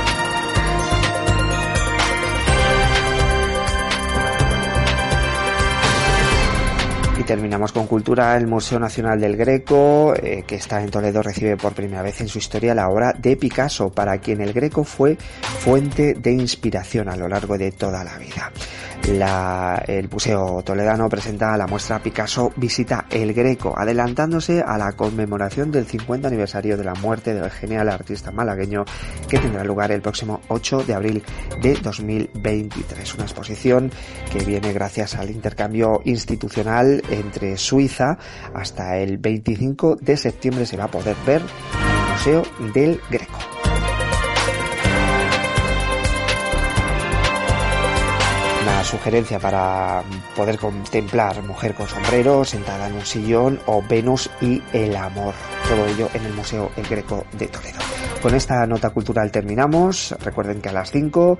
Y 7.23 7.25
terminamos 7.25 7.71
con 7.71 7.87
cultura. 7.87 8.35
El 8.35 8.47
Museo 8.47 8.79
Nacional 8.79 9.17
del 9.17 9.37
Greco, 9.37 10.13
eh, 10.13 10.43
que 10.45 10.55
está 10.55 10.83
en 10.83 10.91
Toledo, 10.91 11.23
recibe 11.23 11.55
por 11.55 11.71
primera 11.71 12.01
vez 12.01 12.19
en 12.19 12.27
su 12.27 12.37
historia 12.37 12.75
la 12.75 12.89
obra 12.89 13.13
de 13.13 13.37
Picasso, 13.37 13.89
para 13.89 14.17
quien 14.17 14.41
el 14.41 14.51
Greco 14.51 14.83
fue 14.83 15.15
fuente 15.15 16.15
de 16.15 16.33
inspiración 16.33 17.07
a 17.07 17.15
lo 17.15 17.29
largo 17.29 17.57
de 17.57 17.71
toda 17.71 18.03
la 18.03 18.17
vida 18.17 18.51
el 19.03 20.09
Museo 20.09 20.63
Toledano 20.63 21.09
presenta 21.09 21.57
la 21.57 21.67
muestra 21.67 21.99
Picasso 21.99 22.51
Visita 22.55 23.05
el 23.09 23.33
Greco, 23.33 23.77
adelantándose 23.77 24.61
a 24.61 24.77
la 24.77 24.93
conmemoración 24.93 25.71
del 25.71 25.85
50 25.85 26.27
aniversario 26.27 26.77
de 26.77 26.83
la 26.83 26.93
muerte 26.95 27.33
del 27.33 27.49
genial 27.51 27.89
artista 27.89 28.31
malagueño 28.31 28.85
que 29.27 29.39
tendrá 29.39 29.63
lugar 29.63 29.91
el 29.91 30.01
próximo 30.01 30.41
8 30.47 30.83
de 30.83 30.93
abril 30.93 31.23
de 31.61 31.73
2023. 31.75 33.13
Una 33.15 33.23
exposición 33.23 33.91
que 34.31 34.43
viene 34.43 34.73
gracias 34.73 35.15
al 35.15 35.29
intercambio 35.29 36.01
institucional 36.05 37.03
entre 37.09 37.57
Suiza 37.57 38.17
hasta 38.53 38.97
el 38.97 39.17
25 39.17 39.97
de 39.97 40.17
septiembre 40.17 40.65
se 40.65 40.77
va 40.77 40.85
a 40.85 40.91
poder 40.91 41.15
ver 41.25 41.41
en 41.41 42.05
el 42.05 42.11
Museo 42.11 42.43
del 42.73 43.01
Greco. 43.09 43.72
Sugerencia 48.83 49.39
para 49.39 50.03
poder 50.35 50.57
contemplar 50.57 51.41
Mujer 51.43 51.73
con 51.73 51.87
sombrero, 51.87 52.45
sentada 52.45 52.87
en 52.87 52.93
un 52.93 53.05
sillón 53.05 53.59
o 53.65 53.81
Venus 53.81 54.29
y 54.41 54.61
el 54.73 54.95
amor. 54.95 55.33
Todo 55.67 55.85
ello 55.85 56.09
en 56.13 56.25
el 56.25 56.33
Museo 56.33 56.71
El 56.75 56.87
Greco 56.87 57.25
de 57.33 57.47
Toledo. 57.47 57.79
Con 58.21 58.35
esta 58.35 58.65
nota 58.65 58.91
cultural 58.91 59.31
terminamos. 59.31 60.15
Recuerden 60.23 60.61
que 60.61 60.69
a 60.69 60.71
las 60.73 60.91
5 60.91 61.37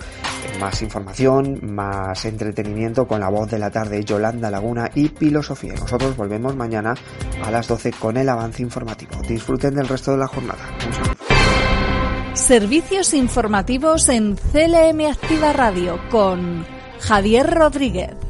más 0.60 0.82
información, 0.82 1.60
más 1.64 2.26
entretenimiento 2.26 3.08
con 3.08 3.22
la 3.22 3.30
voz 3.30 3.50
de 3.50 3.60
la 3.60 3.72
tarde 3.72 4.04
Yolanda 4.04 4.52
Laguna 4.52 4.92
y 4.94 5.08
Filosofía. 5.08 5.76
Nosotros 5.76 6.18
volvemos 6.18 6.56
mañana 6.56 6.94
a 7.44 7.52
las 7.52 7.68
12 7.68 7.94
con 7.94 8.18
el 8.18 8.28
avance 8.28 8.62
informativo. 8.62 9.14
Disfruten 9.28 9.76
del 9.76 9.88
resto 9.88 10.12
de 10.12 10.18
la 10.18 10.28
jornada. 10.28 10.64
Servicios 12.34 13.14
informativos 13.14 14.10
en 14.10 14.36
CLM 14.36 15.10
Activa 15.10 15.54
Radio 15.54 16.00
con 16.10 16.66
Javier 17.04 17.46
Rodríguez. 17.46 18.23